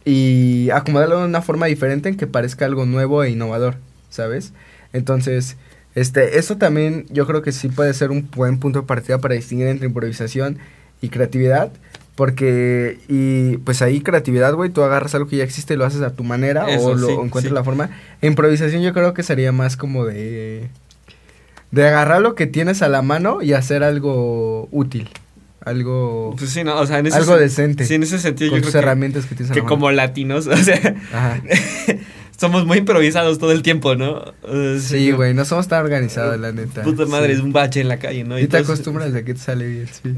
y 0.06 0.70
acomodarlo 0.72 1.20
de 1.20 1.26
una 1.26 1.42
forma 1.42 1.68
diferente 1.68 2.10
en 2.10 2.18
que 2.18 2.28
parezca 2.28 2.66
algo 2.66 2.86
nuevo 2.86 3.24
e 3.24 3.30
innovador, 3.30 3.76
¿sabes? 4.10 4.54
Entonces, 4.92 5.58
este, 5.96 6.40
eso 6.40 6.58
también 6.58 7.06
yo 7.10 7.28
creo 7.28 7.42
que 7.42 7.52
sí 7.52 7.70
puede 7.70 7.94
ser 7.94 8.12
un 8.12 8.30
buen 8.32 8.58
punto 8.58 8.82
de 8.82 8.88
partida 8.88 9.20
para 9.20 9.36
distinguir 9.36 9.68
entre 9.68 9.88
improvisación 9.88 10.58
y 11.02 11.10
creatividad. 11.10 11.72
Porque, 12.16 13.00
y 13.08 13.58
pues 13.58 13.82
ahí 13.82 14.02
creatividad, 14.02 14.54
güey, 14.54 14.70
tú 14.70 14.84
agarras 14.84 15.16
algo 15.16 15.28
que 15.28 15.38
ya 15.38 15.44
existe 15.44 15.74
y 15.74 15.78
lo 15.78 15.86
haces 15.86 16.02
a 16.02 16.12
tu 16.14 16.24
manera 16.24 16.70
Eso, 16.70 16.86
o 16.90 16.94
lo 16.96 17.08
sí, 17.08 17.14
encuentras 17.14 17.46
sí. 17.46 17.50
la 17.54 17.64
forma. 17.64 17.90
Improvisación 18.22 18.84
yo 18.84 18.94
creo 18.94 19.14
que 19.16 19.24
sería 19.24 19.52
más 19.52 19.78
como 19.78 20.06
de... 20.06 20.70
De 21.72 21.88
agarrar 21.88 22.22
lo 22.22 22.36
que 22.36 22.46
tienes 22.46 22.84
a 22.84 22.88
la 22.88 23.02
mano 23.02 23.42
y 23.42 23.54
hacer 23.54 23.84
algo 23.84 24.68
útil. 24.72 25.10
Algo... 25.66 26.36
Pues 26.38 26.52
sí, 26.52 26.64
no, 26.64 26.80
o 26.80 26.86
sea, 26.86 27.00
en 27.00 27.08
ese 27.08 27.18
algo 27.18 27.36
decente. 27.36 27.86
Sí, 27.86 27.96
en 27.96 28.04
ese 28.04 28.20
sentido 28.20 28.52
con 28.52 28.60
yo 28.60 28.64
tus 28.66 28.72
creo 28.74 28.84
herramientas 28.84 29.26
que 29.26 29.34
tienes 29.34 29.50
a 29.50 29.54
que 29.56 29.62
la 29.62 29.64
mano. 29.64 29.76
como 29.76 29.92
latinos, 29.92 30.46
o 30.52 30.56
sea, 30.58 30.96
Ajá. 31.12 31.42
somos 32.38 32.68
muy 32.68 32.78
improvisados 32.80 33.40
todo 33.40 33.52
el 33.54 33.64
tiempo, 33.64 33.96
¿no? 33.96 34.24
Sí, 34.80 35.12
güey, 35.14 35.34
no 35.34 35.46
somos 35.46 35.68
tan 35.68 35.84
organizados, 35.84 36.40
la 36.40 36.52
neta. 36.52 36.84
Puta 36.84 37.08
madre, 37.08 37.34
Sí. 37.34 37.40
es 37.40 37.44
un 37.44 37.54
bache 37.54 37.82
en 37.82 37.88
la 37.88 37.98
calle, 37.98 38.24
¿no? 38.24 38.38
Y 38.38 38.42
te 38.42 38.58
Entonces- 38.58 38.70
acostumbras 38.70 39.16
a 39.16 39.24
que 39.24 39.34
te 39.34 39.40
sale 39.40 39.66
bien, 39.68 39.88
sí. 39.88 40.16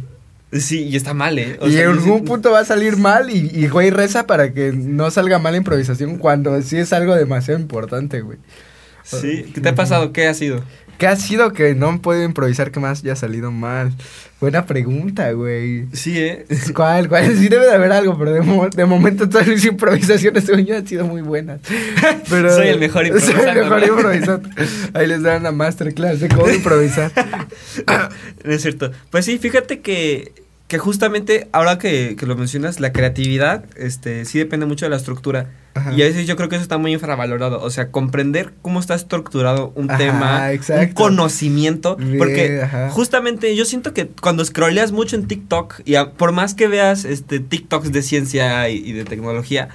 Sí, 0.59 0.83
y 0.83 0.95
está 0.95 1.13
mal, 1.13 1.37
¿eh? 1.39 1.57
O 1.61 1.67
y 1.67 1.73
sea, 1.73 1.83
en 1.83 1.89
algún 1.91 2.19
sí- 2.19 2.25
punto 2.25 2.51
va 2.51 2.59
a 2.59 2.65
salir 2.65 2.97
mal 2.97 3.29
y, 3.29 3.49
y, 3.53 3.67
güey, 3.67 3.89
reza 3.89 4.25
para 4.27 4.53
que 4.53 4.71
no 4.73 5.09
salga 5.11 5.39
mal 5.39 5.53
la 5.53 5.57
improvisación 5.57 6.17
cuando 6.17 6.61
sí 6.61 6.77
es 6.77 6.93
algo 6.93 7.15
demasiado 7.15 7.59
importante, 7.59 8.21
güey. 8.21 8.37
Sí, 9.03 9.45
¿qué 9.53 9.61
te 9.61 9.69
ha 9.69 9.75
pasado? 9.75 10.11
¿Qué 10.13 10.27
ha 10.27 10.33
sido? 10.33 10.63
¿Qué 10.97 11.07
ha 11.07 11.15
sido 11.17 11.51
que 11.51 11.75
no 11.75 12.01
puedo 12.01 12.23
improvisar 12.23 12.71
que 12.71 12.79
más 12.79 13.01
haya 13.03 13.15
salido 13.17 13.51
mal? 13.51 13.91
Buena 14.39 14.65
pregunta, 14.65 15.29
güey. 15.33 15.85
Sí, 15.93 16.17
¿eh? 16.17 16.45
¿Cuál? 16.73 17.07
¿Cuál? 17.09 17.37
Sí 17.37 17.47
debe 17.49 17.65
de 17.65 17.73
haber 17.73 17.91
algo, 17.91 18.17
pero 18.17 18.31
de, 18.31 18.41
mo- 18.41 18.69
de 18.69 18.85
momento 18.85 19.27
todas 19.29 19.45
mis 19.47 19.63
improvisaciones 19.65 20.45
según 20.45 20.65
yo 20.65 20.75
han 20.77 20.87
sido 20.87 21.05
muy 21.05 21.21
buenas. 21.21 21.59
Pero, 22.29 22.49
Soy 22.55 22.69
el 22.69 22.79
mejor 22.79 23.05
Soy 23.21 23.33
el 23.47 23.55
mejor 23.55 23.81
¿no? 23.81 23.93
improvisando. 23.95 24.49
Ahí 24.93 25.05
les 25.05 25.21
dan 25.21 25.41
una 25.41 25.51
masterclass 25.51 26.21
de 26.21 26.29
cómo 26.29 26.49
improvisar. 26.49 27.11
No 28.43 28.51
es 28.53 28.61
cierto. 28.61 28.91
Pues 29.11 29.25
sí, 29.25 29.37
fíjate 29.37 29.81
que, 29.81 30.31
que 30.67 30.77
justamente 30.79 31.47
ahora 31.51 31.77
que, 31.77 32.15
que 32.17 32.25
lo 32.25 32.35
mencionas, 32.35 32.79
la 32.79 32.91
creatividad, 32.91 33.65
este, 33.77 34.25
sí 34.25 34.39
depende 34.39 34.65
mucho 34.65 34.85
de 34.85 34.89
la 34.89 34.95
estructura. 34.97 35.51
Ajá. 35.75 35.91
Y 35.93 36.01
a 36.01 36.05
veces 36.05 36.25
yo 36.25 36.37
creo 36.37 36.47
que 36.47 36.55
eso 36.55 36.63
está 36.63 36.77
muy 36.77 36.93
infravalorado. 36.93 37.61
O 37.61 37.69
sea, 37.69 37.91
comprender 37.91 38.53
cómo 38.61 38.79
está 38.79 38.95
estructurado 38.95 39.73
un 39.75 39.89
Ajá, 39.91 39.97
tema, 39.97 40.51
exacto. 40.53 40.85
un 40.87 40.93
conocimiento. 40.93 41.97
Bien, 41.97 42.17
porque 42.17 42.61
ajá. 42.63 42.89
justamente 42.91 43.53
yo 43.55 43.65
siento 43.65 43.93
que 43.93 44.07
cuando 44.07 44.43
scrolleas 44.45 44.91
mucho 44.93 45.17
en 45.17 45.27
TikTok, 45.27 45.81
y 45.85 45.95
a- 45.95 46.13
por 46.13 46.31
más 46.31 46.53
que 46.55 46.67
veas 46.67 47.03
este 47.05 47.39
TikToks 47.41 47.91
de 47.91 48.01
ciencia 48.01 48.69
y, 48.69 48.77
y 48.77 48.93
de 48.93 49.03
tecnología, 49.03 49.67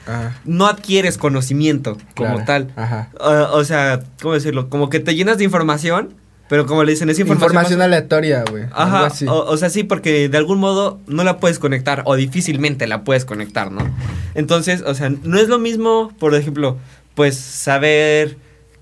no 0.44 0.66
adquieres 0.66 1.18
conocimiento 1.18 1.98
como 2.16 2.30
Claro. 2.36 2.44
tal. 2.46 2.72
Ajá. 2.76 3.10
Uh, 3.20 3.54
o 3.56 3.64
sea, 3.64 4.00
¿cómo 4.22 4.34
decirlo? 4.34 4.70
Como 4.70 4.88
que 4.88 5.00
te 5.00 5.14
llenas 5.14 5.36
de 5.38 5.44
información, 5.44 6.14
pero 6.50 6.66
como 6.66 6.84
le 6.84 6.90
dicen, 6.92 7.08
es 7.08 7.18
información. 7.18 7.46
Información, 7.52 7.78
más- 7.78 7.86
aleatoria, 7.86 8.44
güey. 8.50 8.64
Ajá, 8.72 9.06
así. 9.06 9.24
o, 9.26 9.32
o 9.46 9.56
sea, 9.56 9.70
sí, 9.70 9.84
porque 9.84 10.28
de 10.28 10.36
algún 10.36 10.58
modo 10.58 10.98
no 11.06 11.24
la 11.24 11.38
puedes 11.38 11.58
conectar 11.58 12.02
o 12.04 12.16
difícilmente 12.16 12.86
la 12.88 13.04
puedes 13.04 13.24
conectar, 13.24 13.70
¿no? 13.70 13.88
Entonces, 14.34 14.82
o 14.84 14.94
sea, 14.94 15.10
no 15.22 15.38
es 15.38 15.48
lo 15.48 15.58
mismo, 15.60 16.12
por 16.18 16.34
ejemplo, 16.34 16.76
pues 17.14 17.36
saber 17.36 18.36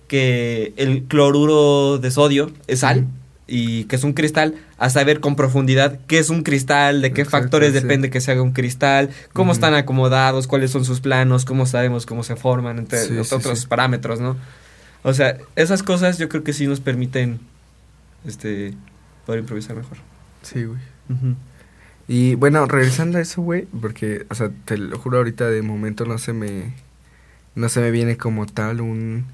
que 0.09 0.73
el 0.77 1.03
cloruro 1.05 1.99
de 1.99 2.11
sodio 2.11 2.51
es 2.67 2.81
sal 2.81 3.07
y 3.47 3.85
que 3.85 3.97
es 3.97 4.05
un 4.05 4.13
cristal, 4.15 4.55
a 4.79 4.89
saber 4.91 5.21
con 5.21 5.37
profundidad 5.37 5.99
qué 6.07 6.19
es 6.19 6.31
un 6.31 6.43
cristal, 6.43 7.03
de 7.03 7.13
qué 7.13 7.23
Exacto, 7.23 7.45
factores 7.45 7.73
sí. 7.75 7.81
depende 7.81 8.09
que 8.11 8.21
se 8.21 8.31
haga 8.33 8.43
un 8.43 8.53
cristal, 8.53 9.11
cómo 9.33 9.53
están 9.53 9.75
acomodados, 9.75 10.47
cuáles 10.47 10.71
son 10.71 10.85
sus 10.87 11.01
planos, 11.01 11.45
cómo 11.45 11.67
sabemos 11.67 12.07
cómo 12.07 12.23
se 12.25 12.37
forman, 12.37 12.79
entre 12.79 12.99
Sí, 13.05 13.15
los 13.15 13.29
sí, 13.29 13.35
otros 13.35 13.67
parámetros, 13.67 14.21
¿no? 14.21 14.37
O 15.03 15.13
sea, 15.15 15.37
esas 15.57 15.83
cosas 15.83 16.19
yo 16.19 16.29
creo 16.29 16.43
que 16.45 16.53
sí 16.53 16.67
nos 16.67 16.81
permiten 16.81 17.41
este 18.25 18.79
poder 19.25 19.41
improvisar 19.41 19.77
mejor. 19.77 19.99
Sí, 20.43 20.65
güey. 20.65 20.81
Y 22.07 22.35
bueno, 22.37 22.67
regresando 22.67 23.19
a 23.19 23.21
eso, 23.21 23.43
güey, 23.43 23.67
porque, 23.81 24.27
o 24.31 24.35
sea, 24.35 24.51
te 24.65 24.79
lo 24.79 24.99
juro 24.99 25.19
ahorita 25.19 25.49
de 25.51 25.63
momento 25.63 26.05
no 26.07 26.19
se 26.19 26.33
me... 26.33 26.75
no 27.55 27.69
se 27.69 27.81
me 27.81 27.91
viene 27.93 28.17
como 28.19 28.47
tal 28.47 28.81
un, 28.83 29.27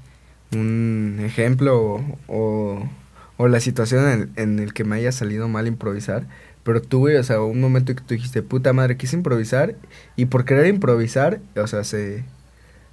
un 0.51 1.19
ejemplo 1.21 1.79
o, 1.81 2.19
o, 2.27 2.89
o 3.37 3.47
la 3.47 3.59
situación 3.61 4.09
en, 4.09 4.33
en 4.37 4.59
el 4.59 4.73
que 4.73 4.83
me 4.85 4.97
haya 4.97 5.11
salido 5.11 5.47
mal 5.49 5.67
improvisar. 5.67 6.27
Pero 6.63 6.81
tú, 6.81 6.99
güey, 6.99 7.17
o 7.17 7.23
sea, 7.23 7.41
un 7.41 7.61
momento 7.61 7.95
que 7.95 8.03
tú 8.03 8.15
dijiste, 8.15 8.43
puta 8.43 8.73
madre, 8.73 8.97
quise 8.97 9.17
improvisar. 9.17 9.77
Y 10.15 10.27
por 10.27 10.45
querer 10.45 10.67
improvisar, 10.67 11.41
o 11.57 11.67
sea, 11.67 11.83
se, 11.85 12.25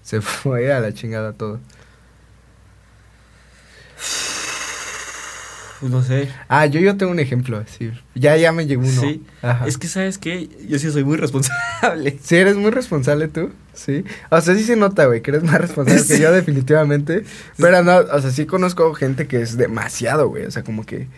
se 0.03 0.21
fue 0.23 0.73
a 0.73 0.81
la 0.81 0.93
chingada 0.95 1.35
todo. 1.35 1.61
Pues 5.83 5.91
no 5.91 6.01
sé. 6.01 6.29
Ah, 6.47 6.67
yo, 6.67 6.79
yo 6.79 6.97
tengo 6.97 7.11
un 7.11 7.19
ejemplo 7.19 7.59
así. 7.59 7.91
Ya, 8.15 8.37
ya 8.37 8.53
me 8.53 8.69
llegó 8.69 8.83
uno. 8.83 9.01
Sí. 9.01 9.25
Ajá. 9.43 9.67
Es 9.67 9.79
que, 9.79 9.89
¿sabes 9.89 10.17
qué? 10.17 10.49
Yo 10.69 10.79
sí 10.79 10.89
soy 10.93 11.03
muy 11.03 11.17
responsable. 11.17 12.19
Sí, 12.23 12.37
eres 12.37 12.55
muy 12.55 12.71
responsable 12.71 13.27
tú, 13.27 13.51
sí. 13.75 14.05
O 14.31 14.41
sea, 14.41 14.55
sí 14.55 14.63
se 14.63 14.77
nota, 14.77 15.07
güey, 15.07 15.23
que 15.23 15.33
eres 15.33 15.43
más 15.43 15.61
responsable 15.61 16.05
que 16.07 16.21
yo 16.21 16.31
definitivamente. 16.31 17.25
Pero 17.57 17.83
no, 17.83 17.97
o 17.97 18.21
sea, 18.21 18.31
sí 18.31 18.47
conozco 18.47 18.95
gente 18.95 19.27
que 19.27 19.43
es 19.43 19.57
demasiado, 19.57 20.29
güey. 20.29 20.45
O 20.45 20.53
sea, 20.53 20.63
como 20.63 20.87
que 20.87 21.09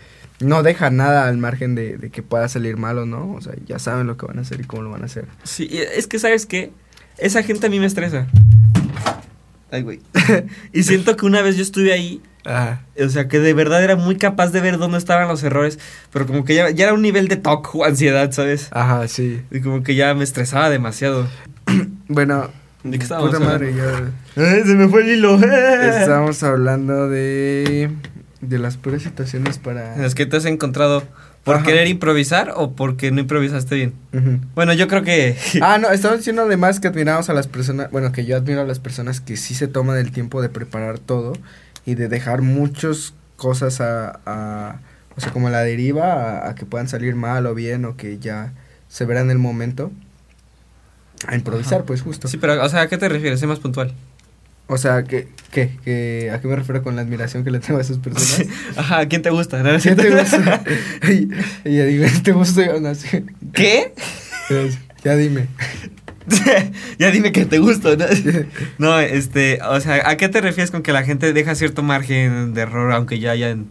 no 0.41 0.63
deja 0.63 0.89
nada 0.89 1.29
al 1.29 1.37
margen 1.37 1.75
de, 1.75 1.99
de 1.99 2.09
que 2.09 2.23
pueda 2.23 2.49
salir 2.49 2.79
mal 2.79 2.97
o 2.97 3.05
no. 3.05 3.35
O 3.35 3.43
sea, 3.43 3.53
ya 3.67 3.79
saben 3.79 4.07
lo 4.07 4.17
que 4.17 4.25
van 4.25 4.39
a 4.39 4.43
hacer 4.43 4.63
y 4.63 4.65
cómo 4.65 4.81
lo 4.81 4.89
van 4.89 5.03
a 5.03 5.05
hacer. 5.05 5.27
Sí, 5.43 5.69
es 5.73 6.07
que, 6.07 6.19
¿sabes 6.19 6.47
qué? 6.47 6.73
Esa 7.19 7.43
gente 7.43 7.67
a 7.67 7.69
mí 7.69 7.79
me 7.81 7.87
estresa. 7.87 8.29
Ay, 9.71 9.83
güey. 9.83 10.01
y 10.73 10.85
siento 10.85 11.19
que 11.19 11.27
una 11.27 11.43
vez 11.43 11.57
yo 11.57 11.63
estuve 11.63 11.93
ahí, 11.93 12.23
Ajá. 12.45 12.83
o 13.03 13.09
sea, 13.09 13.27
que 13.29 13.39
de 13.41 13.55
verdad 13.55 13.83
era 13.83 13.97
muy 13.97 14.17
capaz 14.17 14.49
de 14.53 14.61
ver 14.61 14.79
dónde 14.79 14.99
estaban 14.99 15.29
los 15.29 15.43
errores, 15.43 15.79
pero 16.13 16.27
como 16.27 16.45
que 16.45 16.55
ya, 16.55 16.71
ya 16.71 16.85
era 16.85 16.95
un 16.95 17.03
nivel 17.03 17.29
de 17.29 17.37
TOC 17.37 17.75
o 17.75 17.85
ansiedad, 17.87 18.31
¿sabes? 18.33 18.69
Ajá, 18.71 19.07
sí. 19.09 19.43
Y 19.51 19.61
como 19.61 19.83
que 19.83 19.95
ya 19.95 20.15
me 20.15 20.25
estresaba 20.25 20.71
demasiado. 20.71 21.27
Bueno, 22.07 22.51
¿De 22.83 22.99
qué 22.99 23.03
estábamos 23.03 23.31
puta 23.31 23.43
madre, 23.43 23.71
hablando? 23.71 24.11
ya. 24.37 24.43
¡Eh, 24.59 24.63
se 24.67 24.75
me 24.75 24.89
fue 24.89 25.03
el 25.05 25.11
hilo! 25.17 25.37
¡Eh! 25.43 26.01
Estábamos 26.01 26.43
hablando 26.43 27.09
de. 27.09 27.91
de 28.43 28.59
las 28.59 28.77
peores 28.77 29.03
situaciones 29.03 29.57
para. 29.57 30.05
¿Es 30.05 30.15
que 30.15 30.27
te 30.27 30.37
has 30.37 30.45
encontrado 30.45 31.03
por 31.45 31.57
Ajá. 31.57 31.65
querer 31.65 31.89
improvisar 31.89 32.53
o 32.57 32.73
porque 32.73 33.11
no 33.11 33.21
improvisaste 33.21 33.75
bien? 33.75 33.95
Bueno, 34.55 34.75
yo 34.75 34.87
creo 34.89 35.03
que... 35.03 35.37
Ah, 35.63 35.79
no, 35.79 35.91
estamos 35.91 36.19
diciendo 36.19 36.43
además 36.43 36.79
que 36.81 36.89
admiramos 36.89 37.31
a 37.31 37.33
las 37.35 37.47
personas, 37.47 37.91
bueno, 37.91 38.13
que 38.13 38.25
yo 38.27 38.37
admiro 38.37 38.61
a 38.61 38.65
las 38.65 38.81
personas 38.81 39.21
que 39.23 39.37
sí 39.39 39.55
se 39.55 39.67
toman 39.67 39.97
el 39.99 40.11
tiempo 40.13 40.43
de 40.43 40.51
preparar 40.51 40.99
todo 40.99 41.33
y 41.87 41.95
de 41.95 42.09
dejar 42.09 42.43
muchas 42.43 43.15
cosas 43.37 43.81
a, 43.81 44.21
a 44.27 44.81
o 45.17 45.21
sea, 45.21 45.33
como 45.33 45.49
la 45.51 45.61
deriva, 45.61 46.13
a, 46.13 46.51
a 46.51 46.55
que 46.55 46.67
puedan 46.67 46.89
salir 46.89 47.15
mal 47.15 47.47
o 47.47 47.55
bien 47.55 47.85
o 47.85 47.97
que 47.97 48.19
ya 48.19 48.53
se 48.89 49.05
verá 49.05 49.21
en 49.21 49.31
el 49.31 49.39
momento. 49.39 49.93
A 51.27 51.37
improvisar, 51.37 51.79
Ajá. 51.79 51.87
pues 51.87 52.03
justo. 52.03 52.29
Sí, 52.29 52.37
pero, 52.37 52.63
o 52.63 52.69
sea, 52.69 52.83
¿a 52.83 52.89
qué 52.89 52.99
te 52.99 53.09
refieres? 53.09 53.41
Sé 53.41 53.47
más 53.47 53.59
puntual. 53.61 53.95
O 54.67 54.79
sea, 54.79 55.05
que, 55.05 55.29
que, 55.51 55.77
que, 55.85 56.31
¿a 56.33 56.41
qué 56.41 56.49
me 56.49 56.57
refiero 56.57 56.83
con 56.83 56.97
la 56.97 57.03
admiración 57.03 57.45
que 57.45 57.51
le 57.51 57.61
tengo 57.61 57.79
a 57.79 57.83
esas 57.83 57.99
personas? 57.99 58.49
Ajá, 58.77 59.01
¿a 59.01 59.09
quién 59.09 59.23
te 59.23 59.31
gusta? 59.31 59.63
¿No? 59.63 59.79
¿Quién 59.79 59.97
te 59.97 60.11
gusta? 60.11 60.63
y, 61.09 61.29
y 61.69 61.77
ya 61.77 61.85
dime, 61.85 62.11
¿te 62.23 62.33
gusta 62.33 62.63
o 62.75 62.81
no? 62.81 62.95
Sí. 62.95 63.25
¿Qué? 63.53 63.93
Ya 65.05 65.17
dime. 65.17 65.49
ya 66.99 67.11
dime 67.11 67.33
que 67.33 67.45
te 67.45 67.59
gusta, 67.59 67.97
¿no? 67.97 68.05
No, 68.79 68.99
este, 68.99 69.61
o 69.63 69.81
sea, 69.81 70.09
¿a 70.09 70.17
qué 70.17 70.29
te 70.29 70.41
refieres 70.41 70.71
con 70.71 70.83
que 70.83 70.93
la 70.93 71.05
gente 71.05 71.33
deja 71.33 71.55
cierto 71.55 71.83
margen 71.83 72.55
de 72.55 72.63
error 72.63 72.93
aunque 72.93 73.19
ya 73.19 73.31
hayan 73.31 73.67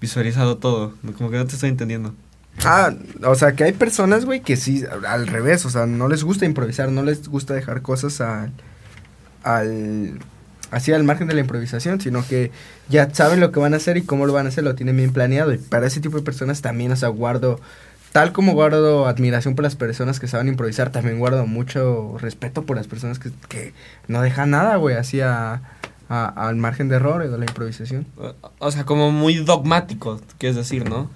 visualizado 0.00 0.56
todo? 0.56 0.94
Como 1.16 1.30
que 1.30 1.36
no 1.36 1.46
te 1.46 1.54
estoy 1.54 1.70
entendiendo. 1.70 2.14
Ah, 2.64 2.92
o 3.24 3.34
sea, 3.34 3.52
que 3.52 3.64
hay 3.64 3.72
personas, 3.72 4.24
güey, 4.24 4.40
que 4.40 4.56
sí, 4.56 4.84
al 5.06 5.26
revés, 5.26 5.64
o 5.64 5.70
sea, 5.70 5.86
no 5.86 6.08
les 6.08 6.24
gusta 6.24 6.44
improvisar, 6.44 6.90
no 6.90 7.02
les 7.02 7.28
gusta 7.28 7.54
dejar 7.54 7.80
cosas 7.80 8.20
al, 8.20 8.52
al, 9.42 10.18
así 10.70 10.92
al 10.92 11.04
margen 11.04 11.26
de 11.26 11.34
la 11.34 11.40
improvisación, 11.40 12.00
sino 12.00 12.26
que 12.26 12.50
ya 12.88 13.08
saben 13.14 13.40
lo 13.40 13.50
que 13.50 13.60
van 13.60 13.72
a 13.72 13.78
hacer 13.78 13.96
y 13.96 14.02
cómo 14.02 14.26
lo 14.26 14.32
van 14.32 14.46
a 14.46 14.50
hacer, 14.50 14.64
lo 14.64 14.74
tienen 14.74 14.96
bien 14.96 15.12
planeado. 15.12 15.54
Y 15.54 15.58
para 15.58 15.86
ese 15.86 16.00
tipo 16.00 16.18
de 16.18 16.22
personas 16.22 16.60
también, 16.60 16.92
o 16.92 16.96
sea, 16.96 17.08
guardo, 17.08 17.60
tal 18.12 18.32
como 18.32 18.52
guardo 18.52 19.06
admiración 19.06 19.54
por 19.54 19.62
las 19.62 19.76
personas 19.76 20.18
que 20.20 20.26
saben 20.28 20.48
improvisar, 20.48 20.90
también 20.90 21.18
guardo 21.18 21.46
mucho 21.46 22.16
respeto 22.18 22.62
por 22.64 22.76
las 22.76 22.86
personas 22.86 23.18
que, 23.18 23.30
que 23.48 23.72
no 24.08 24.20
dejan 24.22 24.50
nada, 24.50 24.76
güey, 24.76 24.96
así 24.96 25.20
a, 25.20 25.62
a- 26.08 26.26
al 26.48 26.56
margen 26.56 26.88
de 26.88 26.96
errores 26.96 27.30
de 27.30 27.38
la 27.38 27.44
improvisación. 27.44 28.06
O, 28.58 28.70
sea, 28.72 28.84
como 28.84 29.12
muy 29.12 29.36
dogmático, 29.36 30.20
quieres 30.38 30.56
decir, 30.56 30.88
¿no? 30.88 31.08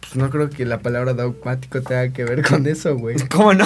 Pues 0.00 0.16
no 0.16 0.30
creo 0.30 0.50
que 0.50 0.64
la 0.64 0.78
palabra 0.80 1.12
dogmático 1.12 1.82
tenga 1.82 2.08
que 2.12 2.24
ver 2.24 2.42
con 2.46 2.66
eso, 2.66 2.96
güey. 2.96 3.16
¿Cómo 3.28 3.54
no? 3.54 3.64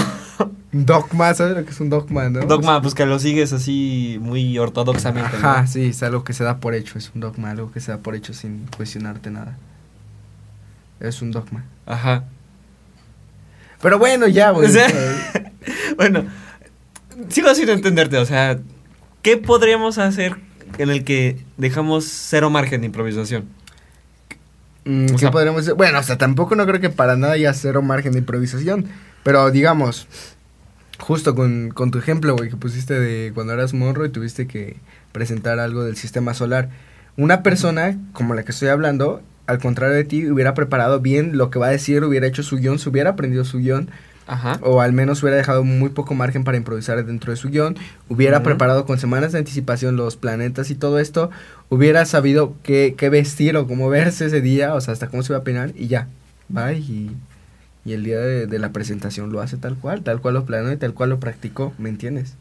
Dogma, 0.73 1.33
¿sabes 1.33 1.57
lo 1.57 1.64
que 1.64 1.71
es 1.71 1.81
un 1.81 1.88
dogma, 1.88 2.29
no? 2.29 2.40
Dogma, 2.40 2.83
pues 2.83 2.92
que 2.95 3.07
lo 3.07 3.19
sigues 3.21 3.53
así 3.53 4.19
muy 4.21 4.59
ortodoxamente. 4.59 5.31
¿no? 5.40 5.49
Ajá, 5.49 5.66
sí, 5.69 5.87
es 5.87 6.03
algo 6.03 6.25
que 6.25 6.33
se 6.33 6.42
da 6.45 6.59
por 6.59 6.75
hecho, 6.75 6.99
es 6.99 7.12
un 7.14 7.21
dogma, 7.21 7.51
algo 7.53 7.71
que 7.71 7.81
se 7.81 7.92
da 7.92 7.99
por 7.99 8.14
hecho 8.16 8.35
sin 8.35 8.66
cuestionarte 8.77 9.31
nada. 9.31 9.57
Es 11.01 11.23
un 11.23 11.31
dogma. 11.31 11.64
Ajá. 11.87 12.25
Pero 13.85 13.99
bueno, 13.99 14.27
ya, 14.27 14.51
güey. 14.51 14.66
O 14.66 14.73
sea, 14.73 14.88
bueno, 15.97 16.25
sigo 17.29 17.55
sin 17.55 17.68
entenderte, 17.68 18.16
o 18.16 18.25
sea, 18.25 18.59
¿qué 19.23 19.37
podríamos 19.37 19.99
hacer 19.99 20.37
en 20.79 20.88
el 20.90 21.05
que 21.05 21.44
dejamos 21.59 22.07
cero 22.07 22.49
margen 22.51 22.81
de 22.81 22.87
improvisación? 22.87 23.44
Mm, 24.87 25.07
¿Qué 25.07 25.18
sea- 25.18 25.31
podríamos 25.31 25.64
decir? 25.64 25.77
Bueno, 25.77 25.99
o 25.99 26.03
sea, 26.03 26.16
tampoco 26.18 26.57
no 26.57 26.66
creo 26.66 26.81
que 26.81 26.90
para 26.90 27.16
nada 27.16 27.35
haya 27.35 27.53
cero 27.53 27.83
margen 27.83 28.12
de 28.12 28.20
improvisación. 28.20 28.87
Pero 29.23 29.51
digamos, 29.51 30.07
justo 30.99 31.35
con, 31.35 31.68
con 31.70 31.90
tu 31.90 31.99
ejemplo, 31.99 32.35
güey, 32.37 32.49
que 32.51 32.57
pusiste 32.57 32.99
de 32.99 33.33
cuando 33.35 33.53
eras 33.53 33.75
morro 33.75 34.05
y 34.07 34.09
tuviste 34.11 34.47
que 34.47 34.77
presentar 35.12 35.59
algo 35.59 35.85
del 35.85 35.97
sistema 35.97 36.33
solar. 36.33 36.70
Una 37.16 37.42
persona 37.42 37.99
como 38.14 38.35
la 38.35 38.44
que 38.44 38.53
estoy 38.53 38.68
hablando, 38.68 39.23
al 39.47 39.59
contrario 39.59 39.95
de 39.95 40.05
ti, 40.05 40.27
hubiera 40.31 40.55
preparado 40.55 41.01
bien 41.01 41.37
lo 41.37 41.51
que 41.51 41.59
va 41.59 41.67
a 41.69 41.71
decir, 41.71 42.03
hubiera 42.05 42.27
hecho 42.27 42.43
su 42.43 42.57
guion, 42.57 42.79
se 42.79 42.89
hubiera 42.89 43.11
aprendido 43.11 43.45
su 43.45 43.59
guion. 43.59 43.89
Ajá. 44.27 44.59
o 44.63 44.81
al 44.81 44.95
menos 44.95 45.23
hubiera 45.23 45.37
dejado 45.37 45.65
muy 45.65 45.91
poco 45.91 46.15
margen 46.15 46.45
para 46.45 46.57
improvisar 46.57 47.05
dentro 47.05 47.31
de 47.31 47.37
su 47.37 47.51
guion, 47.51 47.77
hubiera 48.09 48.43
preparado 48.43 48.87
con 48.87 48.99
semanas 48.99 49.33
de 49.33 49.39
anticipación 49.41 49.97
los 49.97 50.17
planetas 50.17 50.71
y 50.71 50.75
todo 50.75 50.99
esto, 50.99 51.31
hubiera 51.69 52.07
sabido 52.07 52.55
qué, 52.63 52.95
qué 52.97 53.11
vestir 53.11 53.55
o 53.59 53.67
cómo 53.67 53.91
verse 53.91 54.25
ese 54.25 54.41
día, 54.41 54.75
o 54.75 54.81
sea, 54.81 54.95
hasta 54.95 55.09
cómo 55.09 55.23
se 55.23 55.35
iba 55.35 55.41
a 55.41 55.45
peinar 55.45 55.73
y 55.77 55.89
ya, 55.89 56.09
va 56.57 56.73
y, 56.73 57.15
y 57.85 57.93
el 57.93 58.03
día 58.03 58.19
de, 58.19 58.47
de 58.47 58.59
la 58.59 58.73
presentación 58.73 59.31
lo 59.31 59.43
hace 59.43 59.59
tal 59.59 59.77
cual, 59.77 60.03
tal 60.03 60.23
cual 60.23 60.33
lo 60.33 60.47
planeó 60.47 60.73
y 60.73 60.79
tal 60.79 60.95
cual 60.95 61.11
lo 61.11 61.21
practicó, 61.21 61.75
¿me 61.77 61.91
entiendes? 61.91 62.33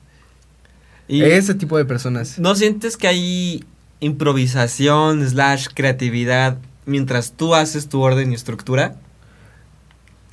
Y 1.09 1.23
Ese 1.23 1.53
tipo 1.53 1.77
de 1.77 1.83
personas. 1.83 2.39
¿No 2.39 2.55
sientes 2.55 2.95
que 2.95 3.07
hay 3.09 3.63
improvisación 3.99 5.27
slash 5.27 5.67
creatividad 5.73 6.57
mientras 6.85 7.33
tú 7.33 7.55
haces 7.55 7.89
tu 7.89 8.01
orden 8.01 8.31
y 8.31 8.35
estructura? 8.35 8.95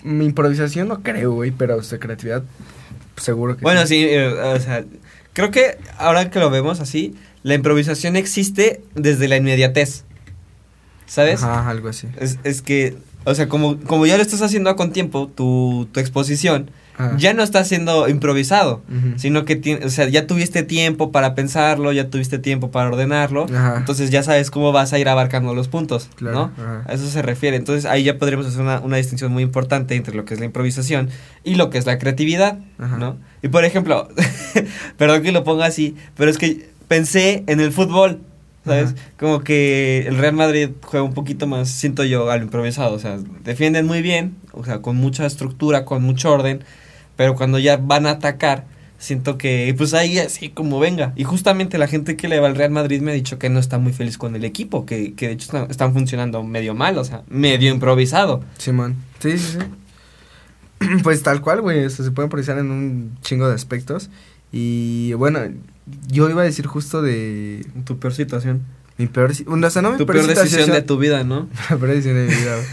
Mi 0.03 0.25
improvisación 0.25 0.89
no 0.89 1.03
creo, 1.03 1.33
güey, 1.33 1.51
pero 1.51 1.77
o 1.77 1.83
sea, 1.83 1.99
creatividad 1.99 2.43
seguro 3.17 3.57
que 3.57 3.63
Bueno, 3.63 3.87
sí, 3.87 4.05
eh, 4.09 4.29
o 4.29 4.59
sea, 4.59 4.85
creo 5.33 5.51
que 5.51 5.79
ahora 5.99 6.31
que 6.31 6.39
lo 6.39 6.51
vemos 6.51 6.81
así, 6.81 7.15
la 7.43 7.55
improvisación 7.55 8.17
existe 8.17 8.83
desde 8.95 9.29
la 9.29 9.37
inmediatez. 9.37 10.05
¿Sabes? 11.07 11.43
Ajá, 11.43 11.69
algo 11.69 11.89
así. 11.89 12.07
Es, 12.19 12.39
es 12.45 12.63
que, 12.63 12.97
o 13.25 13.35
sea, 13.35 13.49
como, 13.49 13.79
como 13.81 14.07
ya 14.07 14.17
lo 14.17 14.23
estás 14.23 14.43
haciendo 14.43 14.75
con 14.77 14.93
tiempo, 14.93 15.29
tu, 15.29 15.89
tu 15.93 16.01
exposición, 16.01 16.71
Ajá. 17.09 17.17
ya 17.19 17.35
no 17.35 17.43
está 17.43 17.65
siendo 17.65 18.09
improvisado, 18.09 18.83
sino 19.17 19.45
que, 19.45 19.57
ti- 19.57 19.75
o 19.85 19.89
sea, 19.91 20.09
ya 20.09 20.27
tuviste 20.27 20.63
tiempo 20.63 21.11
para 21.13 21.35
pensarlo, 21.35 21.93
ya 21.93 22.09
tuviste 22.11 22.39
tiempo 22.39 22.71
para 22.71 22.89
ordenarlo, 22.89 23.47
Ajá. 23.47 23.77
entonces 23.79 24.11
ya 24.11 24.23
sabes 24.23 24.51
cómo 24.51 24.73
vas 24.73 24.93
a 24.93 24.99
ir 24.99 25.09
abarcando 25.09 25.55
los 25.55 25.69
puntos, 25.69 26.09
Claro, 26.17 26.35
¿no? 26.57 26.63
ajá. 26.63 26.83
A 26.87 26.93
eso 26.95 27.07
se 27.09 27.23
refiere. 27.23 27.57
Entonces 27.57 27.85
ahí 27.87 28.03
ya 28.05 28.19
podríamos 28.19 28.47
hacer 28.47 28.61
una, 28.61 28.81
una 28.81 28.97
distinción 28.97 29.33
muy 29.33 29.43
importante 29.43 29.95
entre 29.97 30.15
lo 30.15 30.25
que 30.25 30.35
es 30.35 30.41
la 30.41 30.47
improvisación 30.47 31.09
y 31.45 31.55
lo 31.57 31.71
que 31.71 31.79
es 31.79 31.87
la 31.87 31.99
creatividad. 31.99 32.59
¿no? 32.79 33.17
Y 33.43 33.49
por 33.49 33.65
ejemplo, 33.65 34.09
perdón 34.97 35.23
que 35.23 35.33
lo 35.33 35.45
ponga 35.45 35.67
así, 35.67 35.97
pero 36.17 36.31
es 36.31 36.39
que 36.39 36.71
pensé 36.89 37.45
en 37.47 37.61
el 37.61 37.73
fútbol, 37.73 38.21
¿sabes? 38.65 38.91
Ajá. 38.93 38.95
Como 39.19 39.41
que 39.41 40.05
el 40.07 40.17
Real 40.19 40.35
Madrid 40.35 40.71
juega 40.83 41.05
un 41.05 41.15
poquito 41.15 41.47
más, 41.47 41.69
siento 41.71 42.05
yo, 42.05 42.31
a 42.31 42.37
lo 42.37 42.43
improvisado. 42.45 42.95
O 42.95 42.99
sea, 42.99 43.17
defienden 43.45 43.87
muy 43.87 44.03
bien, 44.03 44.37
o 44.53 44.65
sea, 44.65 44.83
con 44.83 44.97
mucha 44.97 45.25
estructura, 45.27 45.85
con 45.85 46.03
mucho 46.03 46.31
orden, 46.33 46.63
pero 47.21 47.35
cuando 47.35 47.59
ya 47.59 47.77
van 47.77 48.07
a 48.07 48.13
atacar, 48.13 48.65
siento 48.97 49.37
que, 49.37 49.75
pues 49.77 49.93
ahí 49.93 50.19
así 50.19 50.49
como 50.49 50.81
venga. 50.81 51.13
Y 51.17 51.25
justamente 51.25 51.77
la 51.77 51.87
gente 51.87 52.17
que 52.17 52.29
le 52.29 52.41
va 52.41 52.47
al 52.49 52.57
Real 52.57 52.71
Madrid 52.71 53.03
me 53.03 53.11
ha 53.11 53.15
dicho 53.15 53.39
que 53.39 53.51
no 53.51 53.59
está 53.61 53.77
muy 53.77 53.93
feliz 53.93 54.17
con 54.17 54.35
el 54.37 54.43
equipo, 54.47 54.87
que, 54.87 55.13
que 55.13 55.27
de 55.27 55.33
hecho 55.35 55.45
están, 55.45 55.71
están 55.71 55.93
funcionando 55.93 56.43
medio 56.43 56.75
mal, 56.75 56.97
o 56.97 57.05
sea, 57.05 57.21
medio 57.29 57.71
improvisado. 57.71 58.43
Simón. 58.57 58.97
Sí, 59.19 59.33
sí, 59.39 59.59
sí. 59.59 60.89
Pues 61.03 61.23
tal 61.23 61.43
cual, 61.43 61.61
güey. 61.61 61.85
o 61.85 61.91
sea, 61.91 62.07
se 62.07 62.11
puede 62.11 62.25
improvisar 62.25 62.57
en 62.57 62.71
un 62.71 63.19
chingo 63.21 63.47
de 63.47 63.55
aspectos. 63.55 64.09
Y 64.51 65.13
bueno, 65.13 65.41
yo 66.09 66.31
iba 66.31 66.41
a 66.41 66.45
decir 66.47 66.67
justo 66.67 67.03
de 67.03 67.67
Tu 67.85 67.99
peor 67.99 68.15
situación. 68.15 68.63
mi 68.97 69.09
peor. 69.09 69.31
O 69.31 69.71
sea, 69.71 69.83
no 69.83 69.93
mi 69.93 69.99
Tu 69.99 70.07
peor, 70.07 70.17
peor 70.25 70.27
decisión 70.29 70.49
situación- 70.49 70.75
de 70.75 70.81
tu 70.83 70.97
vida, 70.97 71.23
¿no? 71.23 71.51
La 71.69 71.77
peor 71.77 71.89
decisión 71.91 72.15
de 72.15 72.23
mi 72.29 72.35
vida, 72.35 72.55
güey. 72.57 72.67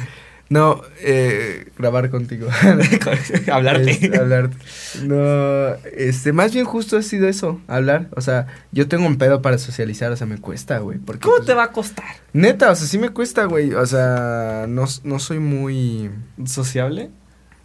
No, 0.49 0.81
eh, 1.01 1.71
grabar 1.77 2.09
contigo. 2.09 2.47
Hablarte. 3.51 3.91
Es, 3.91 4.19
hablarte. 4.19 4.57
No, 5.03 5.75
este, 5.93 6.31
más 6.31 6.53
bien 6.53 6.65
justo 6.65 6.97
ha 6.97 7.01
sido 7.01 7.27
eso, 7.27 7.59
hablar. 7.67 8.07
O 8.15 8.21
sea, 8.21 8.47
yo 8.71 8.87
tengo 8.87 9.05
un 9.05 9.17
pedo 9.17 9.41
para 9.41 9.57
socializar, 9.57 10.11
o 10.11 10.15
sea, 10.15 10.25
me 10.25 10.37
cuesta, 10.37 10.79
güey. 10.79 10.99
porque, 10.99 11.21
¿Cómo 11.21 11.37
pues, 11.37 11.47
te 11.47 11.53
va 11.53 11.63
a 11.63 11.71
costar? 11.71 12.05
Neta, 12.33 12.71
o 12.71 12.75
sea, 12.75 12.87
sí 12.87 12.97
me 12.97 13.09
cuesta, 13.09 13.45
güey. 13.45 13.73
O 13.73 13.85
sea, 13.85 14.65
no, 14.69 14.85
no 15.03 15.19
soy 15.19 15.39
muy... 15.39 16.11
¿Sociable? 16.45 17.09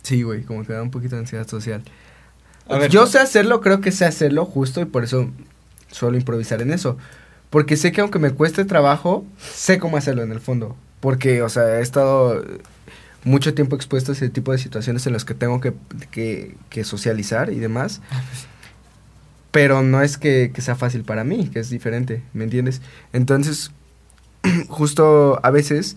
Sí, 0.02 0.22
güey, 0.22 0.42
como 0.42 0.64
que 0.64 0.72
da 0.72 0.82
un 0.82 0.90
poquito 0.90 1.14
de 1.14 1.20
ansiedad 1.20 1.46
social. 1.46 1.82
A 2.68 2.78
ver, 2.78 2.90
yo 2.90 3.06
sé 3.06 3.18
hacerlo, 3.18 3.60
creo 3.60 3.80
que 3.80 3.92
sé 3.92 4.04
hacerlo 4.04 4.44
justo 4.44 4.80
y 4.80 4.84
por 4.84 5.04
eso 5.04 5.30
suelo 5.90 6.16
improvisar 6.16 6.62
en 6.62 6.72
eso. 6.72 6.96
Porque 7.50 7.76
sé 7.76 7.92
que 7.92 8.00
aunque 8.00 8.18
me 8.18 8.30
cueste 8.30 8.64
trabajo, 8.64 9.24
sé 9.38 9.78
cómo 9.78 9.96
hacerlo 9.96 10.22
en 10.22 10.32
el 10.32 10.40
fondo. 10.40 10.76
Porque, 11.02 11.42
o 11.42 11.48
sea, 11.48 11.80
he 11.80 11.82
estado 11.82 12.44
mucho 13.24 13.54
tiempo 13.54 13.74
expuesto 13.74 14.12
a 14.12 14.14
ese 14.14 14.28
tipo 14.28 14.52
de 14.52 14.58
situaciones 14.58 15.04
en 15.08 15.12
las 15.12 15.24
que 15.24 15.34
tengo 15.34 15.60
que, 15.60 15.74
que, 16.12 16.54
que 16.70 16.84
socializar 16.84 17.52
y 17.52 17.58
demás. 17.58 18.00
Pero 19.50 19.82
no 19.82 20.00
es 20.00 20.16
que, 20.16 20.52
que 20.54 20.62
sea 20.62 20.76
fácil 20.76 21.02
para 21.02 21.24
mí, 21.24 21.48
que 21.48 21.58
es 21.58 21.70
diferente, 21.70 22.22
¿me 22.34 22.44
entiendes? 22.44 22.82
Entonces, 23.12 23.72
justo 24.68 25.40
a 25.42 25.50
veces 25.50 25.96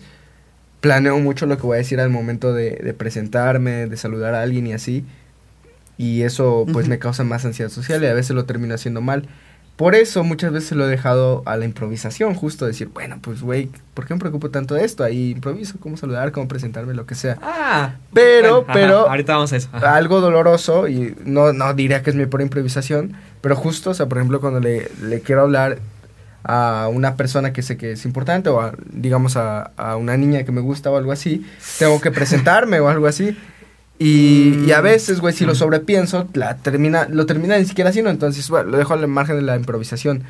planeo 0.80 1.20
mucho 1.20 1.46
lo 1.46 1.56
que 1.56 1.62
voy 1.62 1.76
a 1.76 1.78
decir 1.78 2.00
al 2.00 2.10
momento 2.10 2.52
de, 2.52 2.72
de 2.72 2.92
presentarme, 2.92 3.86
de 3.86 3.96
saludar 3.96 4.34
a 4.34 4.42
alguien 4.42 4.66
y 4.66 4.72
así. 4.72 5.04
Y 5.98 6.22
eso 6.22 6.66
pues 6.72 6.88
me 6.88 6.98
causa 6.98 7.22
más 7.22 7.44
ansiedad 7.44 7.70
social 7.70 8.02
y 8.02 8.06
a 8.06 8.12
veces 8.12 8.34
lo 8.34 8.44
termino 8.44 8.74
haciendo 8.74 9.02
mal. 9.02 9.28
Por 9.76 9.94
eso 9.94 10.24
muchas 10.24 10.52
veces 10.52 10.72
lo 10.72 10.86
he 10.86 10.88
dejado 10.88 11.42
a 11.44 11.58
la 11.58 11.66
improvisación, 11.66 12.34
justo 12.34 12.64
decir, 12.64 12.88
bueno, 12.88 13.18
pues 13.20 13.42
güey, 13.42 13.68
¿por 13.92 14.06
qué 14.06 14.14
me 14.14 14.20
preocupo 14.20 14.48
tanto 14.48 14.74
de 14.74 14.84
esto? 14.84 15.04
Ahí 15.04 15.32
improviso, 15.32 15.76
cómo 15.78 15.98
saludar, 15.98 16.32
cómo 16.32 16.48
presentarme, 16.48 16.94
lo 16.94 17.04
que 17.04 17.14
sea. 17.14 17.36
Ah. 17.42 17.96
Pero, 18.14 18.62
bueno, 18.62 18.64
ajá, 18.68 18.72
pero, 18.72 19.10
ahorita 19.10 19.34
vamos 19.34 19.52
a 19.52 19.56
eso. 19.56 19.68
ajá. 19.72 19.94
algo 19.94 20.22
doloroso, 20.22 20.88
y 20.88 21.14
no, 21.26 21.52
no 21.52 21.74
diría 21.74 22.02
que 22.02 22.08
es 22.08 22.16
mi 22.16 22.24
pura 22.24 22.42
improvisación, 22.42 23.16
pero 23.42 23.54
justo, 23.54 23.90
o 23.90 23.94
sea, 23.94 24.06
por 24.06 24.16
ejemplo, 24.16 24.40
cuando 24.40 24.60
le, 24.60 24.90
le 25.02 25.20
quiero 25.20 25.42
hablar 25.42 25.78
a 26.42 26.88
una 26.90 27.16
persona 27.16 27.52
que 27.52 27.60
sé 27.60 27.76
que 27.76 27.92
es 27.92 28.04
importante, 28.06 28.48
o 28.48 28.60
a, 28.60 28.72
digamos 28.90 29.36
a, 29.36 29.72
a 29.76 29.96
una 29.96 30.16
niña 30.16 30.44
que 30.44 30.52
me 30.52 30.60
gusta 30.62 30.90
o 30.90 30.96
algo 30.96 31.12
así, 31.12 31.44
tengo 31.78 32.00
que 32.00 32.10
presentarme 32.10 32.80
o 32.80 32.88
algo 32.88 33.08
así. 33.08 33.36
Y, 33.98 34.64
y 34.66 34.72
a 34.72 34.80
veces, 34.82 35.20
güey, 35.20 35.32
si 35.34 35.46
lo 35.46 35.52
Mm. 35.52 35.56
sobrepienso, 35.56 36.28
la 36.34 36.56
termina, 36.58 37.06
lo 37.10 37.24
termina 37.26 37.58
ni 37.58 37.64
siquiera 37.64 37.90
haciendo, 37.90 38.10
entonces, 38.10 38.48
bueno, 38.50 38.70
lo 38.70 38.76
dejo 38.78 38.92
al 38.94 39.06
margen 39.08 39.36
de 39.36 39.42
la 39.42 39.56
improvisación. 39.56 40.22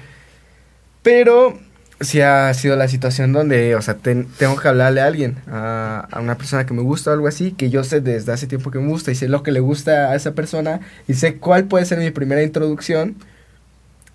Pero 1.03 1.59
sí 2.01 2.21
ha 2.21 2.53
sido 2.55 2.77
la 2.77 2.89
situación 2.89 3.33
donde, 3.33 3.75
o 3.75 3.83
sea, 3.83 3.95
ten- 3.95 4.27
tengo 4.39 4.57
que 4.57 4.69
hablarle 4.69 5.01
a 5.01 5.07
alguien, 5.07 5.37
a, 5.51 6.07
a 6.11 6.21
una 6.21 6.37
persona 6.37 6.67
que 6.67 6.75
me 6.75 6.83
gusta 6.83 7.11
o 7.11 7.15
algo 7.15 7.27
así, 7.29 7.53
que 7.53 7.71
yo 7.71 7.85
sé 7.85 8.01
desde 8.01 8.33
hace 8.33 8.47
tiempo 8.47 8.71
que 8.71 8.79
me 8.79 8.89
gusta 8.89 9.11
y 9.11 9.15
sé 9.15 9.29
lo 9.29 9.43
que 9.43 9.51
le 9.53 9.61
gusta 9.61 10.11
a 10.11 10.15
esa 10.15 10.33
persona 10.33 10.81
y 11.09 11.15
sé 11.15 11.37
cuál 11.37 11.65
puede 11.65 11.87
ser 11.87 11.99
mi 11.99 12.11
primera 12.11 12.43
introducción. 12.43 13.17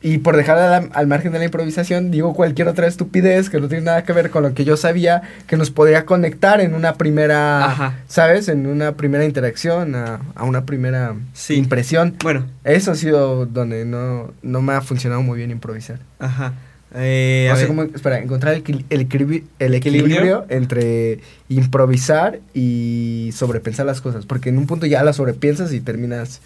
Y 0.04 0.18
por 0.18 0.36
dejar 0.36 0.58
a 0.58 0.68
la- 0.80 0.90
al 0.94 1.06
margen 1.06 1.32
de 1.32 1.38
la 1.38 1.46
improvisación, 1.46 2.10
digo 2.10 2.34
cualquier 2.34 2.68
otra 2.68 2.88
estupidez 2.88 3.52
que 3.52 3.60
no 3.60 3.68
tiene 3.68 3.84
nada 3.84 4.04
que 4.04 4.14
ver 4.14 4.32
con 4.32 4.42
lo 4.42 4.54
que 4.56 4.66
yo 4.66 4.76
sabía 4.76 5.22
que 5.46 5.58
nos 5.58 5.70
podría 5.70 6.06
conectar 6.06 6.60
en 6.60 6.74
una 6.74 6.96
primera, 6.96 7.66
Ajá. 7.66 8.00
¿sabes? 8.08 8.48
En 8.50 8.66
una 8.66 8.94
primera 8.94 9.26
interacción, 9.26 9.94
a, 9.94 10.20
a 10.34 10.44
una 10.44 10.66
primera 10.66 11.14
Sí. 11.34 11.54
impresión. 11.54 12.16
Bueno, 12.24 12.48
Eso 12.64 12.92
ha 12.92 12.96
sido 12.96 13.46
donde 13.46 13.86
no, 13.86 14.34
no 14.42 14.62
me 14.64 14.74
ha 14.74 14.82
funcionado 14.82 15.22
muy 15.22 15.38
bien 15.38 15.52
improvisar. 15.52 16.00
ajá. 16.20 16.54
Eh, 16.94 17.50
espera, 17.96 18.20
encontrar 18.20 18.54
el, 18.56 18.86
el 18.90 19.02
¿Equilibrio? 19.02 19.44
equilibrio 19.60 20.46
entre 20.50 21.20
improvisar 21.48 22.40
y 22.54 23.30
sobrepensar 23.34 23.86
las 23.86 24.02
cosas. 24.02 24.26
Porque 24.26 24.50
en 24.50 24.58
un 24.58 24.68
punto 24.68 24.86
ya 24.88 25.02
las 25.04 25.16
sobrepiensas 25.16 25.72
y 25.72 25.80
terminas 25.80 26.42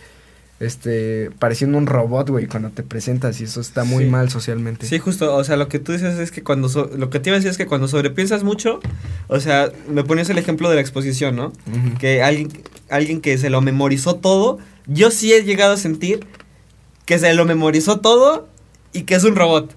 este 0.59 1.31
pareciendo 1.39 1.77
un 1.77 1.85
robot, 1.85 2.29
güey, 2.29 2.47
cuando 2.47 2.69
te 2.69 2.81
presentas 2.83 3.41
y 3.41 3.43
eso 3.43 3.59
está 3.59 3.83
muy 3.83 4.05
Sí. 4.05 4.09
mal 4.09 4.29
socialmente. 4.29 4.87
Sí, 4.87 4.99
justo, 4.99 5.35
o 5.35 5.43
sea, 5.43 5.57
lo 5.57 5.67
que 5.67 5.79
tú 5.79 5.91
dices 5.91 6.17
es 6.19 6.31
que 6.31 6.43
cuando, 6.43 6.69
so- 6.69 6.89
lo 6.95 7.09
que 7.09 7.19
te 7.19 7.29
iba 7.29 7.35
a 7.35 7.39
decir 7.39 7.51
es 7.51 7.57
que 7.57 7.65
cuando 7.65 7.87
sobrepiensas 7.87 8.43
mucho, 8.43 8.79
o 9.27 9.39
sea, 9.39 9.69
me 9.89 10.03
ponías 10.03 10.29
el 10.29 10.37
ejemplo 10.37 10.69
de 10.69 10.75
la 10.75 10.81
exposición, 10.81 11.35
¿no? 11.35 11.51
Que 11.99 12.23
alguien, 12.23 12.49
alguien 12.89 13.19
que 13.21 13.37
se 13.37 13.49
lo 13.49 13.59
memorizó 13.61 14.15
todo, 14.15 14.59
yo 14.87 15.11
sí 15.11 15.33
he 15.33 15.43
llegado 15.43 15.73
a 15.73 15.77
sentir 15.77 16.25
que 17.05 17.19
se 17.19 17.33
lo 17.33 17.43
memorizó 17.45 17.99
todo 17.99 18.47
y 18.93 19.03
que 19.03 19.15
es 19.15 19.23
un 19.25 19.35
robot. 19.35 19.75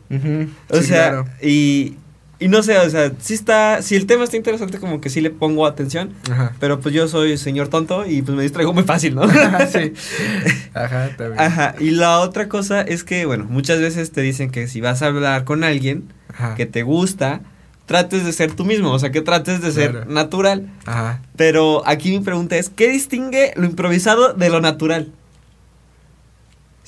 O 0.71 0.77
sí, 0.77 0.85
sea, 0.85 1.09
claro. 1.11 1.25
y, 1.43 1.97
y 2.41 2.49
no 2.49 2.63
sé, 2.63 2.79
o 2.79 2.89
sea, 2.89 3.13
sí 3.19 3.35
está, 3.35 3.83
si 3.83 3.97
el 3.97 4.07
tema 4.07 4.23
está 4.25 4.37
interesante, 4.37 4.79
como 4.79 5.01
que 5.01 5.11
sí 5.11 5.21
le 5.21 5.31
pongo 5.31 5.67
atención, 5.67 6.13
Ajá. 6.31 6.53
pero 6.61 6.79
pues 6.81 6.95
yo 6.95 7.09
soy 7.09 7.37
señor 7.37 7.69
tonto 7.69 8.07
y 8.07 8.23
pues 8.23 8.37
me 8.37 8.43
distraigo 8.45 8.73
muy 8.73 8.85
fácil, 8.85 9.15
¿no? 9.17 9.29
sí. 9.29 9.93
Ajá, 10.75 11.11
también. 11.17 11.41
Ajá, 11.41 11.75
y 11.81 11.91
la 11.91 12.21
otra 12.21 12.49
cosa 12.49 12.81
es 12.83 13.03
que, 13.05 13.25
bueno, 13.27 13.47
muchas 13.49 13.81
veces 13.81 14.13
te 14.13 14.21
dicen 14.21 14.51
que 14.51 14.69
si 14.69 14.81
vas 14.81 15.03
a 15.03 15.07
hablar 15.07 15.45
con 15.45 15.65
alguien 15.65 16.13
Ajá. 16.33 16.55
que 16.55 16.67
te 16.67 16.83
gusta, 16.83 17.41
trates 17.87 18.25
de 18.25 18.33
ser 18.33 18.53
tú 18.53 18.65
mismo, 18.65 18.93
o 18.93 18.99
sea, 18.99 19.11
que 19.11 19.23
trates 19.23 19.61
de 19.63 19.73
ser 19.73 19.91
Claro. 19.93 20.11
natural. 20.11 20.69
Ajá. 20.87 21.23
Pero 21.37 21.83
aquí 21.87 22.11
mi 22.11 22.21
pregunta 22.21 22.57
es, 22.57 22.69
¿qué 22.69 22.89
distingue 22.89 23.53
lo 23.57 23.65
improvisado 23.65 24.35
de 24.35 24.51
lo 24.51 24.61
natural? 24.61 25.11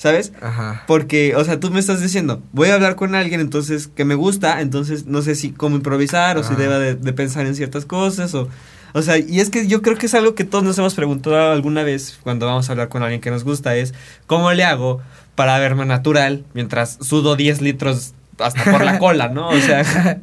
¿Sabes? 0.01 0.33
Ajá. 0.41 0.83
Porque, 0.87 1.35
o 1.35 1.43
sea, 1.43 1.59
tú 1.59 1.69
me 1.69 1.79
estás 1.79 2.01
diciendo, 2.01 2.41
voy 2.53 2.69
a 2.69 2.73
hablar 2.73 2.95
con 2.95 3.13
alguien 3.13 3.39
entonces 3.39 3.87
que 3.87 4.03
me 4.03 4.15
gusta, 4.15 4.59
entonces 4.61 5.05
no 5.05 5.21
sé 5.21 5.35
si 5.35 5.51
cómo 5.51 5.75
improvisar 5.75 6.39
o 6.39 6.43
si 6.43 6.55
deba 6.55 6.79
de, 6.79 6.95
de 6.95 7.13
pensar 7.13 7.45
en 7.45 7.53
ciertas 7.53 7.85
cosas 7.85 8.33
o... 8.33 8.49
O 8.93 9.03
sea, 9.03 9.19
y 9.19 9.39
es 9.39 9.51
que 9.51 9.67
yo 9.67 9.83
creo 9.83 9.97
que 9.97 10.07
es 10.07 10.15
algo 10.15 10.33
que 10.33 10.43
todos 10.43 10.63
nos 10.63 10.75
hemos 10.79 10.95
preguntado 10.95 11.51
alguna 11.51 11.83
vez 11.83 12.17
cuando 12.23 12.47
vamos 12.47 12.67
a 12.67 12.71
hablar 12.71 12.89
con 12.89 13.03
alguien 13.03 13.21
que 13.21 13.29
nos 13.29 13.43
gusta, 13.43 13.75
es 13.75 13.93
¿cómo 14.25 14.51
le 14.53 14.63
hago 14.63 15.01
para 15.35 15.59
verme 15.59 15.85
natural 15.85 16.45
mientras 16.55 16.97
sudo 16.99 17.35
10 17.35 17.61
litros 17.61 18.15
hasta 18.39 18.63
por 18.71 18.83
la 18.83 18.97
cola, 18.99 19.29
¿no? 19.29 19.49
O 19.49 19.59
sea... 19.59 20.19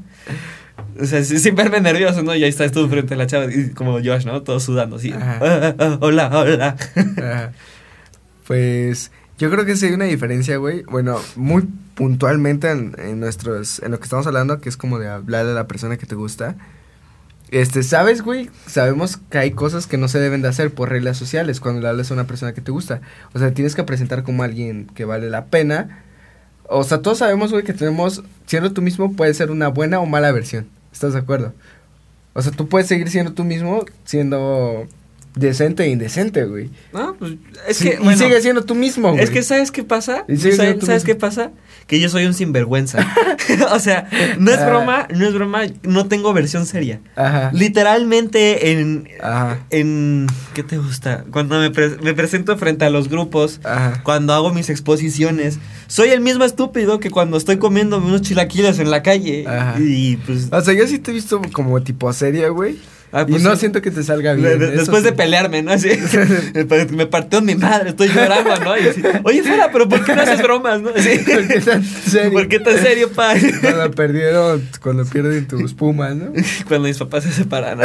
O 1.00 1.04
sea, 1.04 1.22
sin 1.22 1.54
verme 1.54 1.80
nervioso, 1.80 2.24
¿no? 2.24 2.34
Y 2.34 2.42
ahí 2.42 2.50
estás 2.50 2.72
tú 2.72 2.88
frente 2.88 3.14
a 3.14 3.16
la 3.16 3.28
chava, 3.28 3.44
y 3.44 3.70
como 3.70 3.92
Josh, 3.92 4.24
¿no? 4.24 4.42
Todo 4.42 4.58
sudando, 4.58 4.96
así. 4.96 5.12
Ajá. 5.12 5.38
"Ah, 5.40 5.74
ah, 5.78 5.98
hola, 6.00 6.28
hola. 6.34 6.76
Ajá. 7.16 7.52
Pues 8.44 9.12
yo 9.38 9.51
creo 9.51 9.64
que 9.64 9.77
sí 9.77 9.87
hay 9.87 9.92
una 9.92 10.05
diferencia, 10.05 10.57
güey. 10.57 10.83
Bueno, 10.83 11.20
muy 11.37 11.62
puntualmente 11.94 12.70
en, 12.70 13.20
nuestros, 13.20 13.81
en 13.81 13.92
lo 13.92 13.98
que 13.98 14.05
estamos 14.05 14.27
hablando, 14.27 14.61
que 14.61 14.68
es 14.68 14.77
como 14.77 14.98
de 14.98 15.09
hablar 15.09 15.46
a 15.46 15.53
la 15.53 15.68
persona 15.68 15.96
que 15.96 16.07
te 16.07 16.16
gusta. 16.16 16.57
Este, 17.51 17.83
¿sabes, 17.83 18.22
güey? 18.22 18.51
Sabemos 18.66 19.16
que 19.31 19.38
hay 19.38 19.53
cosas 19.53 19.87
que 19.87 19.96
no 19.96 20.09
se 20.09 20.18
deben 20.18 20.42
de 20.42 20.48
hacer 20.48 20.74
por 20.74 20.90
reglas 20.90 21.16
sociales 21.16 21.61
cuando 21.61 21.81
le 21.81 21.88
hablas 21.88 22.11
a 22.11 22.14
una 22.14 22.27
persona 22.27 22.53
que 22.53 22.61
te 22.61 22.72
gusta. 22.72 23.01
O 23.33 23.38
sea, 23.38 23.55
tienes 23.55 23.77
que 23.77 23.85
presentar 23.85 24.24
como 24.24 24.42
alguien 24.42 24.87
que 24.94 25.05
vale 25.05 25.31
la 25.31 25.46
pena. 25.46 26.03
O 26.64 26.83
sea, 26.83 27.01
todos 27.01 27.18
sabemos, 27.18 27.53
güey, 27.53 27.64
que 27.64 27.72
tenemos, 27.72 28.24
siendo 28.46 28.72
tú 28.72 28.83
mismo, 28.83 29.14
puede 29.14 29.33
ser 29.35 29.51
una 29.53 29.68
buena 29.68 30.01
o 30.01 30.07
mala 30.07 30.33
versión. 30.33 30.66
¿Estás 30.92 31.12
de 31.12 31.20
acuerdo? 31.20 31.55
O 32.35 32.42
sea, 32.42 32.53
tú 32.53 32.68
puedes 32.68 32.88
seguir 32.88 33.09
siendo 33.09 33.33
tú 33.33 33.44
mismo, 33.44 33.85
siendo 34.05 34.87
decente 35.38 35.85
e 35.85 35.88
indecente, 35.88 36.44
güey. 36.44 36.70
No, 36.92 37.14
pues 37.18 37.33
es 37.68 37.77
Sí, 37.77 37.88
que. 37.90 37.94
y 37.94 37.98
bueno, 37.98 38.18
sigue 38.18 38.40
siendo 38.40 38.64
tú 38.64 38.74
mismo, 38.74 39.11
güey. 39.12 39.22
Es 39.22 39.31
que, 39.31 39.42
¿sabes 39.42 39.70
qué 39.70 39.83
pasa? 39.85 40.24
Y 40.29 40.37
sigue 40.37 40.57
¿Sabes, 40.57 40.85
¿sabes 40.85 41.05
qué 41.05 41.14
pasa? 41.14 41.51
Que 41.87 42.01
yo 42.01 42.09
soy 42.09 42.27
un 42.27 42.35
sinvergüenza. 42.35 43.07
o 43.72 43.79
sea, 43.81 44.09
no 44.38 44.51
es 44.51 44.59
Ah. 44.59 44.68
broma, 44.68 45.09
no 45.14 45.27
es 45.27 45.35
broma, 45.35 45.62
no 45.83 46.07
tengo 46.09 46.33
versión 46.33 46.66
seria. 46.66 47.01
Ajá. 47.16 47.51
Literalmente 47.55 48.72
en. 48.72 49.09
Ajá. 49.22 49.61
En. 49.70 50.27
¿Qué 50.55 50.62
te 50.62 50.79
gusta? 50.79 51.24
Cuando 51.31 51.59
me, 51.59 51.70
pre- 51.70 51.96
me 52.03 52.14
presento 52.14 52.57
frente 52.59 52.85
a 52.85 52.90
los 52.90 53.09
grupos, 53.09 53.61
Ajá. 53.64 54.03
cuando 54.03 54.33
hago 54.35 54.53
mis 54.53 54.68
exposiciones, 54.70 55.59
soy 55.87 56.11
el 56.11 56.20
mismo 56.20 56.44
estúpido 56.44 57.01
que 57.01 57.11
cuando 57.11 57.37
estoy 57.37 57.59
comiendo 57.59 57.98
unos 57.98 58.22
chilaquiles 58.22 58.79
en 58.79 58.90
la 58.90 59.03
calle. 59.03 59.46
Ajá. 59.46 59.77
Y 59.81 60.16
pues. 60.18 60.48
O 60.51 60.61
sea, 60.61 60.74
yo 60.74 60.87
sí 60.87 60.98
te 60.98 61.11
he 61.11 61.14
visto 61.14 61.40
como 61.53 61.81
tipo 61.83 62.12
seria, 62.12 62.48
güey. 62.48 62.79
Ah, 63.12 63.23
y 63.27 63.31
pues, 63.33 63.42
no 63.42 63.53
sí. 63.55 63.61
siento 63.61 63.83
que 63.83 63.90
te 63.90 64.03
salga 64.03 64.35
bien. 64.35 64.59
de- 64.59 64.71
después 64.73 65.03
de 65.03 65.12
pelearme, 65.12 65.62
¿no? 65.62 65.73
Así, 65.73 65.88
me, 66.90 67.07
partió 67.07 67.40
mi 67.42 67.55
madre, 67.55 67.90
estoy 67.90 68.09
llorando, 68.09 68.57
¿no? 68.64 68.77
Y 68.79 68.88
así, 68.88 69.03
Oye, 69.25 69.42
Fara, 69.42 69.71
pero 69.73 69.88
¿por 69.88 70.05
qué 70.05 70.14
no 70.14 70.23
haces 70.23 70.42
bromas, 70.42 70.81
no? 70.81 70.90
Así, 70.90 71.18
¿Por 71.25 71.49
qué 71.49 71.61
tan 71.61 71.85
serio? 71.85 72.33
¿Por 72.33 72.49
qué 72.49 72.61
tan 72.61 72.79
serio, 72.79 73.11
pa? 73.12 73.35
Cuando 73.61 73.90
perdieron, 73.92 74.68
cuando 74.83 75.05
pierden 75.05 75.47
tus 75.47 75.75
pumas, 75.75 76.14
¿no? 76.14 76.33
Cuando 76.66 76.88
mis 76.88 76.99
papás 76.99 77.25
se 77.25 77.33
separan. 77.33 77.79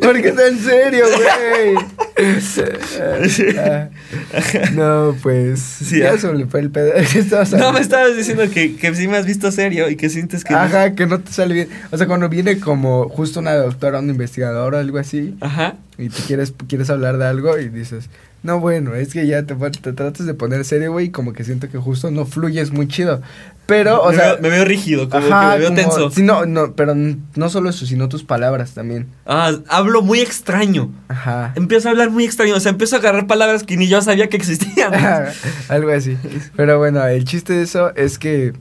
¿Por 0.00 0.22
qué 0.22 0.32
tan 0.32 0.58
serio, 0.58 1.06
güey? 1.06 1.74
No, 4.74 5.14
pues. 5.22 5.60
Sí, 5.60 5.98
ya 6.00 6.12
ah. 6.14 6.46
fue 6.48 6.60
el 6.60 6.70
pedo. 6.70 6.92
¿Qué 7.12 7.18
estabas 7.18 7.52
No, 7.52 7.72
me 7.72 7.80
estabas 7.80 8.16
diciendo 8.16 8.44
que, 8.52 8.76
que 8.76 8.94
sí 8.94 9.08
me 9.08 9.16
has 9.16 9.26
visto 9.26 9.50
serio 9.52 9.88
y 9.90 9.96
que 9.96 10.08
sientes 10.08 10.44
que... 10.44 10.54
no- 10.54 10.60
Ajá, 10.60 10.94
que 10.94 11.06
no 11.06 11.20
te 11.20 11.32
sale 11.32 11.54
bien. 11.54 11.68
O 11.90 11.98
sea, 11.98 12.06
cuando 12.06 12.28
viene 12.28 12.58
como 12.58 13.08
justo 13.08 13.40
una 13.40 13.54
doctora, 13.54 14.00
un 14.00 14.10
investigador 14.10 14.74
o 14.74 14.78
algo 14.78 14.98
así, 14.98 15.36
Ajá. 15.40 15.74
y 15.98 16.08
tú 16.08 16.22
quieres, 16.26 16.52
quieres 16.68 16.90
hablar 16.90 17.18
de 17.18 17.26
algo 17.26 17.58
y 17.58 17.68
dices, 17.68 18.08
No, 18.42 18.60
bueno, 18.60 18.94
es 18.94 19.12
que 19.12 19.26
ya 19.26 19.42
te, 19.44 19.54
te 19.54 19.92
tratas 19.92 20.26
de 20.26 20.34
poner 20.34 20.64
serio, 20.64 20.92
güey, 20.92 21.06
y 21.06 21.10
como 21.10 21.32
que 21.32 21.44
siento 21.44 21.68
que 21.68 21.78
justo 21.78 22.10
no 22.10 22.24
fluyes 22.26 22.70
muy 22.70 22.88
chido. 22.88 23.20
Pero, 23.66 24.00
o 24.00 24.10
me 24.10 24.16
sea. 24.16 24.34
Veo, 24.34 24.42
me 24.42 24.48
veo 24.50 24.64
rígido, 24.64 25.08
como 25.08 25.26
ajá, 25.26 25.40
que 25.40 25.46
me 25.54 25.58
veo 25.58 25.68
como- 25.70 25.80
tenso. 25.80 26.10
Sí, 26.12 26.22
no, 26.22 26.46
no, 26.46 26.74
pero 26.74 26.94
no 26.94 27.48
solo 27.50 27.68
eso, 27.70 27.84
sino 27.84 28.08
tus 28.08 28.22
palabras 28.22 28.74
también. 28.74 29.08
Ah, 29.26 29.52
hablo 29.68 30.02
muy 30.02 30.20
extraño. 30.20 30.92
Ajá. 31.08 31.52
Empiezo 31.56 31.88
a 31.88 31.90
hablar 31.90 32.05
muy 32.10 32.24
extraño, 32.24 32.54
o 32.54 32.60
sea, 32.60 32.72
empiezo 32.72 32.96
a 32.96 32.98
agarrar 32.98 33.26
palabras 33.26 33.62
que 33.62 33.76
ni 33.76 33.88
yo 33.88 34.00
sabía 34.02 34.28
que 34.28 34.36
existían. 34.36 34.92
Algo 35.68 35.90
así. 35.90 36.16
Pero 36.56 36.78
bueno, 36.78 37.04
el 37.06 37.24
chiste 37.24 37.54
de 37.54 37.62
eso 37.62 37.94
es 37.94 38.18
que 38.18 38.52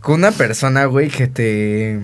con 0.00 0.16
una 0.16 0.30
persona, 0.30 0.84
güey, 0.84 1.08
que 1.08 1.26
te 1.26 2.00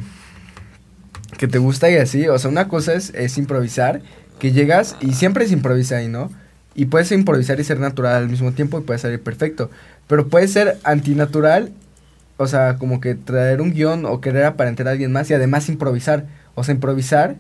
que 1.39 1.49
te 1.49 1.59
gusta 1.59 1.91
y 1.91 1.97
así, 1.97 2.29
o 2.29 2.39
sea, 2.39 2.51
una 2.51 2.69
cosa 2.69 2.95
es, 2.95 3.11
es 3.15 3.39
improvisar, 3.39 4.03
que 4.39 4.53
llegas 4.53 4.97
y 5.01 5.15
siempre 5.15 5.45
es 5.45 5.53
improvisar, 5.53 6.03
¿no? 6.05 6.31
Y 6.75 6.87
puedes 6.87 7.11
improvisar 7.13 7.59
y 7.59 7.65
ser 7.65 7.81
natural 7.81 8.15
al 8.15 8.29
mismo 8.29 8.53
tiempo 8.53 8.79
y 8.79 8.83
puede 8.83 8.99
salir 8.99 9.21
perfecto, 9.21 9.71
pero 10.07 10.29
puede 10.29 10.49
ser 10.49 10.79
antinatural, 10.85 11.73
o 12.37 12.47
sea, 12.47 12.77
como 12.77 13.01
que 13.01 13.15
traer 13.15 13.61
un 13.61 13.73
guion 13.73 14.07
o 14.07 14.21
querer 14.21 14.45
aparentar 14.45 14.89
a 14.89 14.93
alguien 14.93 15.13
más 15.13 15.31
y 15.31 15.35
además 15.35 15.69
improvisar, 15.69 16.27
o 16.55 16.65
sea, 16.65 16.75
improvisar, 16.75 17.37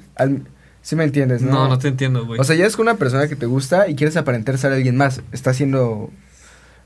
¿sí 0.83 0.97
me 0.97 1.05
entiendes, 1.05 1.42
no? 1.42 1.53
No, 1.53 1.68
no 1.68 1.79
te 1.79 1.88
entiendo, 1.88 2.27
güey. 2.27 2.38
O 2.40 2.45
sea, 2.45 2.55
ya 2.57 2.66
es 2.66 2.77
con 2.77 2.85
una 2.88 2.97
persona 2.97 3.29
que 3.29 3.37
te 3.37 3.47
gusta 3.47 3.88
y 3.88 3.95
quieres 3.95 4.16
aparentar 4.16 4.59
ser 4.59 4.73
alguien 4.73 4.97
más. 4.97 5.23
Está 5.33 5.55
siendo 5.55 6.11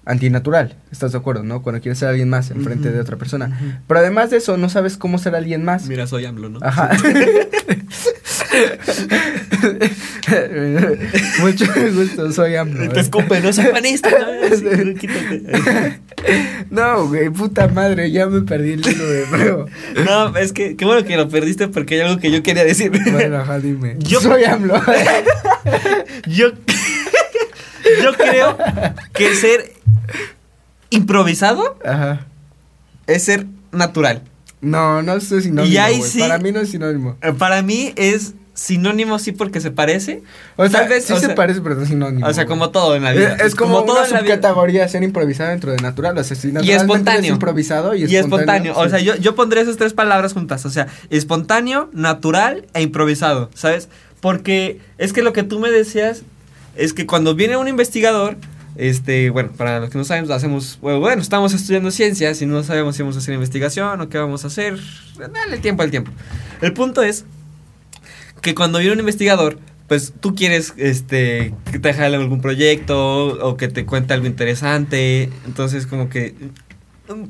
antinatural. 0.05 0.77
¿Estás 0.93 1.13
de 1.13 1.19
acuerdo, 1.19 1.43
no? 1.43 1.63
Cuando 1.63 1.81
quieres 1.81 1.99
ser 1.99 2.09
alguien 2.09 2.29
más 2.29 2.51
enfrente 2.53 2.89
Ujú. 2.89 2.95
de 2.97 3.01
otra 3.01 3.17
persona. 3.17 3.81
Pero 3.89 4.01
además 4.01 4.31
de 4.31 4.37
eso, 4.37 4.57
no 4.57 4.69
sabes 4.69 4.97
cómo 4.97 5.19
ser 5.19 5.35
alguien 5.35 5.65
más. 5.65 5.89
Mira, 5.89 6.07
soy 6.07 6.25
AMLO, 6.27 6.49
¿no? 6.49 6.61
Ajá. 6.63 6.91
Mucho 11.41 11.67
gusto, 11.95 12.33
soy 12.33 12.57
AMLO. 12.57 12.93
Te 12.93 13.01
escupe, 13.01 13.41
no 13.41 13.53
soy 13.53 13.67
panista. 13.67 14.11
¿no? 14.11 14.27
Sí, 14.57 14.95
quítate. 14.95 16.01
No, 16.71 17.09
güey, 17.09 17.31
puta 17.31 17.69
madre, 17.69 18.11
ya 18.11 18.27
me 18.27 18.41
perdí 18.43 18.73
el 18.73 18.81
hilo 18.87 19.07
de 19.07 19.27
nuevo. 19.29 19.67
No, 20.05 20.37
es 20.37 20.53
que 20.53 20.77
qué 20.77 20.85
bueno 20.85 21.05
que 21.05 21.17
lo 21.17 21.29
perdiste 21.29 21.69
porque 21.69 21.95
hay 21.97 22.01
algo 22.03 22.19
que 22.21 22.31
yo 22.31 22.43
quería 22.43 22.65
decir. 22.65 22.91
Bueno, 23.13 23.39
ajá, 23.39 23.59
dime. 23.61 23.97
Yo- 23.99 24.21
Soy 24.21 24.45
AMLO. 24.45 24.81
Yo, 26.27 26.51
yo 28.03 28.15
creo 28.15 28.57
que 29.13 29.35
ser 29.35 29.73
improvisado 30.91 31.79
Ajá. 31.85 32.27
es 33.07 33.25
ser 33.25 33.47
natural. 33.73 34.23
No, 34.61 35.03
no 35.03 35.15
es 35.17 35.25
sinónimo. 35.25 35.65
Y 35.67 35.77
ahí 35.77 36.03
sí- 36.03 36.21
Para 36.21 36.39
mí 36.39 36.53
no 36.53 36.61
es 36.61 36.71
sinónimo. 36.71 37.17
Eh, 37.23 37.33
Para 37.33 37.63
mí 37.63 37.93
es 37.97 38.35
sinónimo 38.55 39.19
sí 39.19 39.33
porque 39.33 39.61
se 39.61 39.71
parece. 39.71 40.23
O 40.57 40.67
sea, 40.67 40.81
Tal 40.81 40.89
vez, 40.89 41.05
sí 41.05 41.13
o 41.13 41.17
se 41.21 41.27
sea- 41.27 41.35
parece, 41.35 41.61
pero 41.61 41.75
no 41.75 41.83
es 41.83 41.89
sinónimo. 41.89 42.27
O 42.27 42.33
sea, 42.33 42.47
como 42.47 42.71
todo 42.71 42.97
en 42.97 43.05
la 43.05 43.13
vida. 43.13 43.35
Es, 43.35 43.43
es 43.49 43.55
como, 43.55 43.85
todo 43.85 43.99
una 44.01 44.09
vida. 44.09 44.19
subcategoría 44.21 44.89
ser 44.89 45.03
improvisado 45.03 45.51
dentro 45.51 45.73
de 45.73 45.77
natural. 45.79 46.17
O 46.17 46.25
sea, 46.25 46.37
si 46.37 46.49
naturalmente 46.49 46.83
espontáneo. 46.83 47.19
eres 47.21 47.31
improvisado 47.31 47.95
y, 47.95 48.05
Y 48.07 48.17
espontáneo. 48.17 48.75
O 48.77 48.89
sea, 48.89 48.99
yo, 48.99 49.15
yo 49.17 49.35
pondría 49.35 49.63
esas 49.63 49.77
tres 49.77 49.93
palabras 49.93 50.33
juntas. 50.33 50.65
O 50.65 50.71
sea, 50.71 50.87
espontáneo, 51.11 51.91
natural 51.93 52.65
e 52.73 52.81
improvisado. 52.83 53.51
¿Sabes? 53.55 53.91
Porque 54.21 54.81
es 54.97 55.13
que 55.13 55.21
lo 55.23 55.35
que 55.35 55.43
tú 55.43 55.61
me 55.61 55.71
decías 55.71 56.23
es 56.77 56.95
que 56.95 57.05
cuando 57.07 57.35
viene 57.35 57.59
un 57.59 57.69
investigador, 57.69 58.37
este, 58.79 59.31
bueno, 59.31 59.51
para 59.57 59.81
los 59.81 59.91
que 59.91 59.99
no 59.99 60.05
saben, 60.05 60.31
hacemos, 60.31 60.79
bueno, 60.81 61.01
bueno, 61.01 61.23
estamos 61.23 61.55
estudiando 61.55 61.91
ciencias 61.91 62.41
y 62.43 62.47
no 62.47 62.63
sabemos 62.63 62.97
si 62.97 63.03
vamos 63.03 63.17
a 63.17 63.19
hacer 63.19 63.35
investigación 63.35 64.01
o 64.01 64.09
qué 64.09 64.19
vamos 64.19 64.45
a 64.45 64.49
hacer. 64.49 64.79
Dale 65.19 65.55
el 65.55 65.61
tiempo 65.61 65.83
al 65.83 65.91
tiempo. 65.91 66.11
El 66.61 66.73
punto 66.73 67.03
es 67.03 67.25
que 68.43 68.55
cuando 68.55 68.79
viene 68.79 68.95
un 68.95 69.01
investigador, 69.01 69.59
pues 69.89 70.13
tú 70.21 70.35
quieres 70.35 70.75
este 70.77 71.55
que 71.71 71.79
te 71.79 71.95
jale 71.95 72.17
algún 72.17 72.41
proyecto 72.41 73.27
o 73.47 73.57
que 73.57 73.69
te 73.69 73.87
cuente 73.87 74.15
algo 74.15 74.27
interesante, 74.27 75.31
entonces 75.47 75.87
como 75.87 76.09
que 76.09 76.35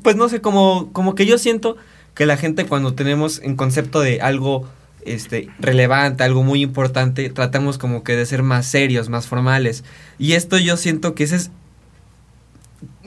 pues 0.03 0.17
no 0.17 0.29
sé, 0.29 0.41
como 0.41 0.93
como 0.93 1.15
que 1.15 1.27
yo 1.27 1.39
siento 1.39 1.77
que 2.15 2.27
la 2.27 2.37
gente 2.37 2.65
cuando 2.65 2.95
tenemos 2.95 3.41
en 3.43 3.57
concepto 3.57 4.01
de 4.01 4.21
algo 4.23 4.67
este 5.07 5.49
relevante, 5.59 6.25
algo 6.25 6.43
muy 6.43 6.63
importante, 6.63 7.29
tratamos 7.31 7.79
como 7.79 8.05
que 8.05 8.17
de 8.17 8.27
ser 8.27 8.43
más 8.43 8.67
serios, 8.67 9.09
más 9.09 9.27
formales. 9.27 9.85
Y 10.19 10.33
esto 10.33 10.59
yo 10.59 10.77
siento 10.77 11.15
que 11.15 11.25
ese 11.25 11.37
es 11.37 11.51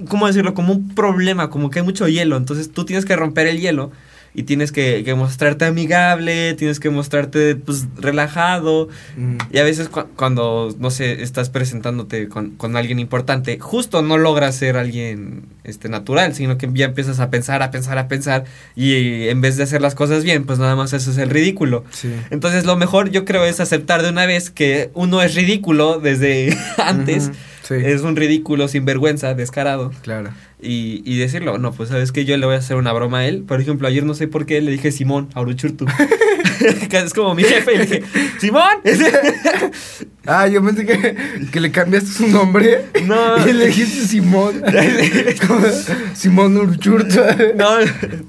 ¿cómo 0.08 0.28
decirlo? 0.28 0.54
Como 0.54 0.74
un 0.74 0.90
problema, 0.96 1.50
como 1.50 1.70
que 1.70 1.80
hay 1.80 1.86
mucho 1.86 2.08
hielo. 2.08 2.38
Entonces 2.38 2.72
tú 2.72 2.86
tienes 2.86 3.06
que 3.06 3.16
romper 3.16 3.48
el 3.48 3.60
hielo 3.60 3.92
y 4.34 4.44
tienes 4.44 4.72
que, 4.72 5.04
que 5.04 5.16
mostrarte 5.16 5.66
amigable, 5.66 6.54
tienes 6.54 6.80
que 6.80 6.90
mostrarte 6.90 7.56
pues 7.56 7.88
relajado. 7.96 8.88
Mm. 9.18 9.38
Y 9.52 9.58
a 9.58 9.64
veces 9.64 9.90
cu- 9.90 10.06
cuando, 10.16 10.76
no 10.80 10.92
sé, 10.92 11.22
estás 11.24 11.50
presentándote 11.50 12.28
con, 12.30 12.52
con 12.52 12.76
alguien 12.78 13.00
importante, 13.00 13.58
justo 13.60 14.02
no 14.02 14.18
logras 14.18 14.56
ser 14.56 14.78
alguien 14.78 15.44
este, 15.64 15.90
natural, 15.90 16.36
sino 16.36 16.58
que 16.58 16.70
ya 16.74 16.86
empiezas 16.86 17.20
a 17.20 17.30
pensar, 17.30 17.62
a 17.64 17.72
pensar, 17.72 17.98
a 17.98 18.08
pensar. 18.08 18.44
Y 18.76 19.28
en 19.30 19.42
vez 19.42 19.58
de 19.58 19.64
hacer 19.64 19.82
las 19.82 19.96
cosas 19.96 20.24
bien, 20.24 20.46
pues 20.46 20.60
nada 20.60 20.76
más 20.76 20.94
eso 20.94 21.12
es 21.12 21.18
el 21.18 21.30
ridículo. 21.30 21.84
Sí. 21.92 22.12
Entonces 22.30 22.66
lo 22.66 22.76
mejor 22.78 23.10
yo 23.10 23.26
creo 23.26 23.46
es 23.46 23.60
aceptar 23.60 24.04
de 24.04 24.10
una 24.10 24.26
vez 24.26 24.50
que 24.52 24.92
uno 24.94 25.22
es 25.22 25.36
ridículo 25.36 26.00
desde 26.00 26.56
antes. 26.78 27.32
Sí. 27.70 27.76
Es 27.86 28.02
un 28.02 28.16
ridículo 28.16 28.68
sin 28.68 28.84
vergüenza, 28.84 29.34
descarado. 29.36 29.92
Claro. 30.02 30.32
Y, 30.62 31.04
y 31.06 31.20
decirlo, 31.20 31.58
no, 31.58 31.72
pues 31.72 31.90
sabes 31.90 32.12
que 32.12 32.26
yo 32.26 32.36
le 32.36 32.46
voy 32.46 32.56
a 32.56 32.58
hacer 32.58 32.78
una 32.78 32.92
broma 32.92 33.20
a 33.20 33.28
él. 33.28 33.44
Por 33.44 33.62
ejemplo, 33.62 33.88
ayer 33.88 34.04
no 34.04 34.16
sé 34.16 34.28
por 34.28 34.46
qué 34.46 34.60
le 34.60 34.72
dije 34.72 34.92
Simón 34.92 35.30
a 35.36 35.42
Uruchurtu. 35.42 35.86
Es 36.92 37.14
como 37.14 37.36
mi 37.36 37.44
jefe 37.44 37.74
y 37.74 37.78
le 37.78 37.86
dije, 37.86 38.04
¡Simón! 38.40 38.82
Ah, 40.26 40.48
yo 40.48 40.64
pensé 40.64 40.86
que, 40.86 41.16
que 41.52 41.60
le 41.60 41.72
cambiaste 41.72 42.12
su 42.12 42.28
nombre. 42.28 42.86
No. 43.06 43.38
Y 43.48 43.54
le 43.54 43.68
dijiste 43.68 44.06
Simón. 44.06 44.62
Simón 46.14 46.58
Urchurta. 46.58 47.36
no, 47.56 47.70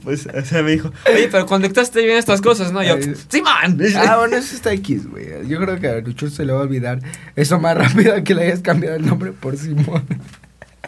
pues, 0.04 0.26
o 0.26 0.44
sea, 0.44 0.62
me 0.62 0.70
dijo, 0.72 0.92
oye, 1.12 1.28
pero 1.30 1.46
conectaste 1.46 2.02
bien 2.04 2.16
estas 2.16 2.40
cosas, 2.40 2.72
¿no? 2.72 2.82
Yo, 2.82 2.94
Ay. 2.94 3.14
¡Simón! 3.28 3.78
Ah, 3.96 4.16
bueno, 4.18 4.36
eso 4.36 4.54
está 4.54 4.72
X, 4.72 5.08
güey. 5.10 5.26
Yo 5.48 5.58
creo 5.60 5.78
que 5.80 5.88
a 5.88 5.96
Urchurta 5.98 6.36
se 6.36 6.44
le 6.44 6.52
va 6.52 6.60
a 6.60 6.62
olvidar 6.62 7.00
eso 7.36 7.58
más 7.58 7.76
rápido 7.76 8.22
que 8.24 8.34
le 8.34 8.44
hayas 8.44 8.60
cambiado 8.60 8.96
el 8.96 9.04
nombre 9.06 9.32
por 9.32 9.56
Simón. 9.56 10.04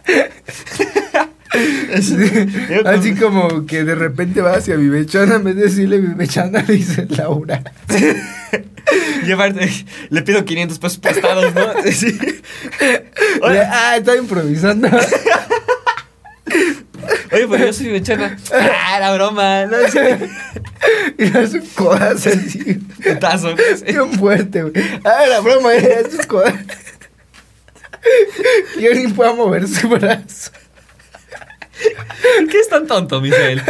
Sí, 2.00 2.16
Yo 2.70 2.88
Así 2.88 3.14
como- 3.14 3.66
que 3.66 3.84
de 3.84 3.94
repente 3.94 4.40
va 4.40 4.54
hacia 4.56 4.74
Vivechana, 4.76 5.34
en 5.36 5.44
vez 5.44 5.56
de 5.56 5.62
decirle 5.64 5.98
Vivechana, 5.98 6.62
le 6.66 6.74
dice 6.76 7.06
Laura. 7.10 7.62
Y 9.26 9.32
aparte, 9.32 9.70
le 10.10 10.22
pido 10.22 10.44
500 10.44 10.78
pesos 10.78 10.98
prestados, 10.98 11.54
¿no? 11.54 11.72
Sí. 11.92 12.18
Oye, 13.42 13.60
ah, 13.60 13.96
está 13.96 14.16
improvisando. 14.16 14.88
oye, 17.32 17.46
pero 17.48 17.58
yo 17.66 17.72
soy 17.72 17.88
mechana. 17.88 18.36
Ah, 18.52 18.98
la 19.00 19.14
broma, 19.14 19.66
no 19.66 19.76
sé. 19.88 20.18
y 21.18 21.30
da 21.30 21.46
sus 21.46 21.68
codas 21.70 22.26
así. 22.26 22.74
Putazo. 23.02 23.54
Bien 23.86 24.12
fuerte, 24.12 24.62
güey. 24.62 24.72
Ah, 25.04 25.26
la 25.28 25.40
broma 25.40 25.72
era 25.74 26.08
sus 26.10 26.26
codas. 26.26 26.54
Y 28.78 28.86
él 28.86 29.04
ni 29.06 29.12
pueda 29.12 29.32
mover 29.34 29.68
su 29.68 29.88
brazo. 29.88 30.50
¿Por 32.38 32.48
qué 32.48 32.58
es 32.58 32.68
tan 32.68 32.86
tonto, 32.86 33.20
Misael? 33.20 33.62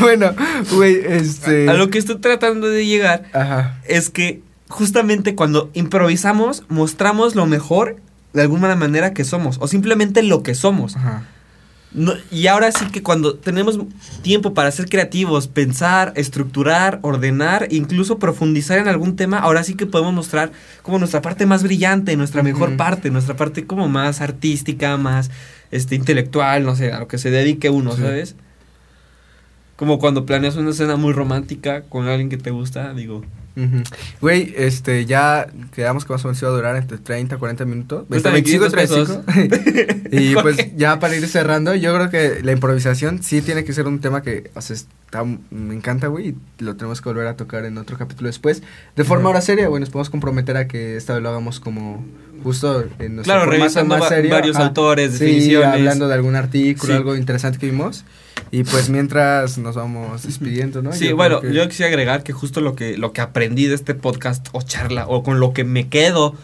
Bueno, 0.00 0.34
Bueno, 0.34 0.34
güey, 0.72 1.00
este. 1.06 1.68
a 1.68 1.74
lo 1.74 1.88
que 1.88 1.98
estoy 1.98 2.16
tratando 2.18 2.68
de 2.68 2.84
llegar 2.84 3.24
Ajá. 3.32 3.78
es 3.86 4.10
que 4.10 4.40
justamente 4.68 5.34
cuando 5.34 5.70
improvisamos, 5.74 6.64
mostramos 6.68 7.34
lo 7.34 7.46
mejor 7.46 7.96
de 8.32 8.42
alguna 8.42 8.74
manera 8.74 9.12
que 9.14 9.24
somos, 9.24 9.58
o 9.60 9.68
simplemente 9.68 10.22
lo 10.22 10.42
que 10.42 10.54
somos. 10.54 10.96
Ajá. 10.96 11.24
No- 11.92 12.14
y 12.32 12.48
ahora 12.48 12.72
sí 12.72 12.86
que 12.90 13.04
cuando 13.04 13.36
tenemos 13.36 13.78
tiempo 14.22 14.52
para 14.52 14.68
ser 14.72 14.88
creativos, 14.88 15.46
pensar, 15.46 16.12
estructurar, 16.16 16.98
ordenar, 17.02 17.68
incluso 17.70 18.18
profundizar 18.18 18.78
en 18.80 18.88
algún 18.88 19.14
tema, 19.14 19.38
ahora 19.38 19.62
sí 19.62 19.74
que 19.74 19.86
podemos 19.86 20.12
mostrar 20.12 20.50
como 20.82 20.98
nuestra 20.98 21.22
parte 21.22 21.46
más 21.46 21.62
brillante, 21.62 22.16
nuestra 22.16 22.42
mejor 22.42 22.76
parte, 22.76 23.10
nuestra 23.10 23.36
parte 23.36 23.64
como 23.64 23.88
más 23.88 24.20
artística, 24.20 24.96
más 24.96 25.30
este 25.70 25.94
intelectual, 25.94 26.64
no 26.64 26.74
sé, 26.74 26.90
a 26.92 26.98
lo 26.98 27.06
que 27.06 27.18
se 27.18 27.30
dedique 27.30 27.70
uno, 27.70 27.94
Sí. 27.94 28.02
¿sabes? 28.02 28.34
Como 29.76 30.00
cuando 30.00 30.26
planeas 30.26 30.56
una 30.56 30.70
escena 30.70 30.96
muy 30.96 31.12
romántica 31.12 31.82
con 31.82 32.08
alguien 32.08 32.28
que 32.28 32.36
te 32.38 32.50
gusta, 32.50 32.92
digo, 32.94 33.22
Ujú. 33.56 33.82
Güey, 34.20 34.52
este, 34.56 35.04
ya 35.06 35.46
quedamos 35.72 36.04
que 36.04 36.12
más 36.12 36.24
o 36.24 36.28
menos 36.28 36.42
iba 36.42 36.50
a 36.50 36.54
durar 36.54 36.76
entre 36.76 36.98
30 36.98 37.36
40 37.38 37.64
minutos. 37.64 38.04
Cuéntame, 38.08 38.38
Entre 38.38 38.58
25 38.58 38.66
y 38.66 38.86
500 38.86 39.24
35. 39.26 40.08
y 40.12 40.34
¿Por 40.34 40.42
pues 40.42 40.76
ya 40.76 40.98
para 40.98 41.14
ir 41.16 41.26
cerrando, 41.28 41.74
yo 41.74 41.94
creo 41.94 42.10
que 42.10 42.42
la 42.42 42.52
improvisación 42.52 43.22
sí 43.22 43.42
tiene 43.42 43.64
que 43.64 43.72
ser 43.72 43.86
un 43.86 44.00
tema 44.00 44.22
que, 44.22 44.50
o 44.54 44.60
sea, 44.60 44.74
está, 44.74 45.24
me 45.24 45.74
encanta, 45.74 46.08
güey, 46.08 46.28
y 46.58 46.64
lo 46.64 46.74
tenemos 46.76 47.00
que 47.00 47.08
volver 47.08 47.26
a 47.28 47.36
tocar 47.36 47.64
en 47.64 47.78
otro 47.78 47.96
capítulo 47.96 48.26
después. 48.28 48.62
De 48.96 49.04
forma 49.04 49.28
ahora 49.28 49.40
seria, 49.40 49.68
güey, 49.68 49.78
nos 49.80 49.90
podemos 49.90 50.10
comprometer 50.10 50.56
a 50.56 50.66
que 50.66 50.96
esta 50.96 51.14
vez 51.14 51.22
lo 51.22 51.28
hagamos 51.28 51.60
como 51.60 52.04
justo 52.42 52.84
en 52.98 53.14
nuestro 53.16 53.34
Claro, 53.36 53.50
revisando 53.50 53.94
más 53.94 54.02
va- 54.04 54.08
serio, 54.08 54.32
varios 54.32 54.56
ajá, 54.56 54.66
autores, 54.66 55.12
sí, 55.12 55.24
definiciones. 55.24 55.68
hablando 55.74 56.08
de 56.08 56.14
algún 56.14 56.34
artículo, 56.36 56.92
Sí. 56.92 56.96
algo 56.96 57.14
interesante 57.16 57.58
que 57.58 57.66
vimos. 57.66 58.04
Y 58.56 58.62
pues 58.62 58.88
mientras 58.88 59.58
nos 59.58 59.74
vamos 59.74 60.22
despidiendo, 60.22 60.80
¿no? 60.80 60.92
Sí, 60.92 61.08
Yo 61.08 61.16
bueno, 61.16 61.40
que- 61.40 61.52
yo 61.52 61.66
quisiera 61.68 61.88
agregar 61.88 62.22
que 62.22 62.32
justo 62.32 62.60
lo 62.60 62.76
que, 62.76 62.96
lo 62.96 63.12
que 63.12 63.20
aprendí 63.20 63.66
de 63.66 63.74
este 63.74 63.94
podcast 63.94 64.46
o 64.52 64.62
charla 64.62 65.06
o 65.08 65.24
con 65.24 65.40
lo 65.40 65.52
que 65.52 65.64
me 65.64 65.88
quedo 65.88 66.36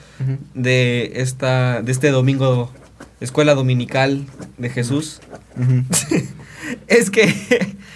de 0.55 1.13
esta 1.17 1.83
de 1.83 1.93
este 1.93 2.11
domingo 2.11 2.73
escuela 3.21 3.55
dominical 3.55 4.25
de 4.59 4.71
Jesús 4.71 5.21
es 6.89 7.11
que 7.11 7.33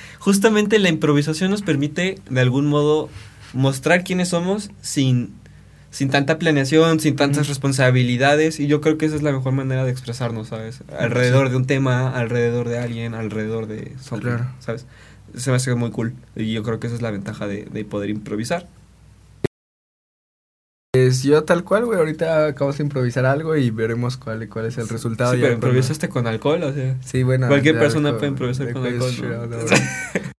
justamente 0.20 0.79
la 0.79 0.88
improvisación 0.90 1.50
nos 1.50 1.62
permite 1.62 2.18
de 2.31 2.40
algún 2.40 2.66
modo 2.66 3.09
mostrar 3.53 4.05
quiénes 4.05 4.29
somos 4.29 4.70
sin 4.81 5.33
sin 5.94 6.11
tanta 6.11 6.40
planeación, 6.40 6.98
sin 6.98 7.14
tantas 7.14 7.46
responsabilidades 7.46 8.59
y 8.59 8.66
yo 8.66 8.80
creo 8.80 8.98
que 8.98 9.07
esa 9.07 9.14
es 9.14 9.22
la 9.22 9.30
mejor 9.30 9.52
manera 9.52 9.85
de 9.85 9.92
expresarnos, 9.92 10.48
¿sabes? 10.48 10.80
Alrededor 10.98 11.50
de 11.50 11.57
un 11.57 11.66
tema, 11.66 12.11
alrededor 12.11 12.68
de 12.68 12.78
alguien, 12.80 13.14
alrededor 13.14 13.68
de 13.68 13.92
something, 14.02 14.26
Claro. 14.30 14.46
¿sabes? 14.59 14.87
Se 15.37 15.50
me 15.50 15.57
hace 15.57 15.72
muy 15.76 15.92
cool 15.92 16.14
y 16.35 16.52
yo 16.52 16.64
creo 16.64 16.80
que 16.80 16.88
esa 16.88 16.96
es 16.96 17.02
la 17.02 17.12
ventaja 17.12 17.46
de, 17.46 17.64
de 17.66 17.85
poder 17.85 18.11
improvisar. 18.11 18.66
Pues 20.92 21.22
yo 21.22 21.44
tal 21.44 21.62
cual, 21.64 21.85
güey, 21.87 21.98
ahorita 21.98 22.46
acabamos 22.46 22.78
de 22.78 22.85
improvisar 22.85 23.24
algo 23.26 23.54
y 23.57 23.70
veremos 23.70 24.16
cuál, 24.16 24.48
cuál 24.48 24.66
es 24.66 24.78
el 24.78 24.88
resultado. 24.88 25.33
Sí, 25.33 25.38
pero 25.40 25.52
cuando- 25.54 25.66
improvisaste 25.68 26.09
con 26.09 26.26
alcohol, 26.26 26.62
o 26.64 26.72
sea. 26.72 26.96
Sí, 27.04 27.22
bueno. 27.22 27.46
Cualquier 27.48 27.78
persona 27.78 28.12
puede 28.16 28.28
improvisar 28.28 28.72
con 28.72 28.85
alcohol, 28.85 29.12
¿no? 29.22 29.57
out. 29.57 29.70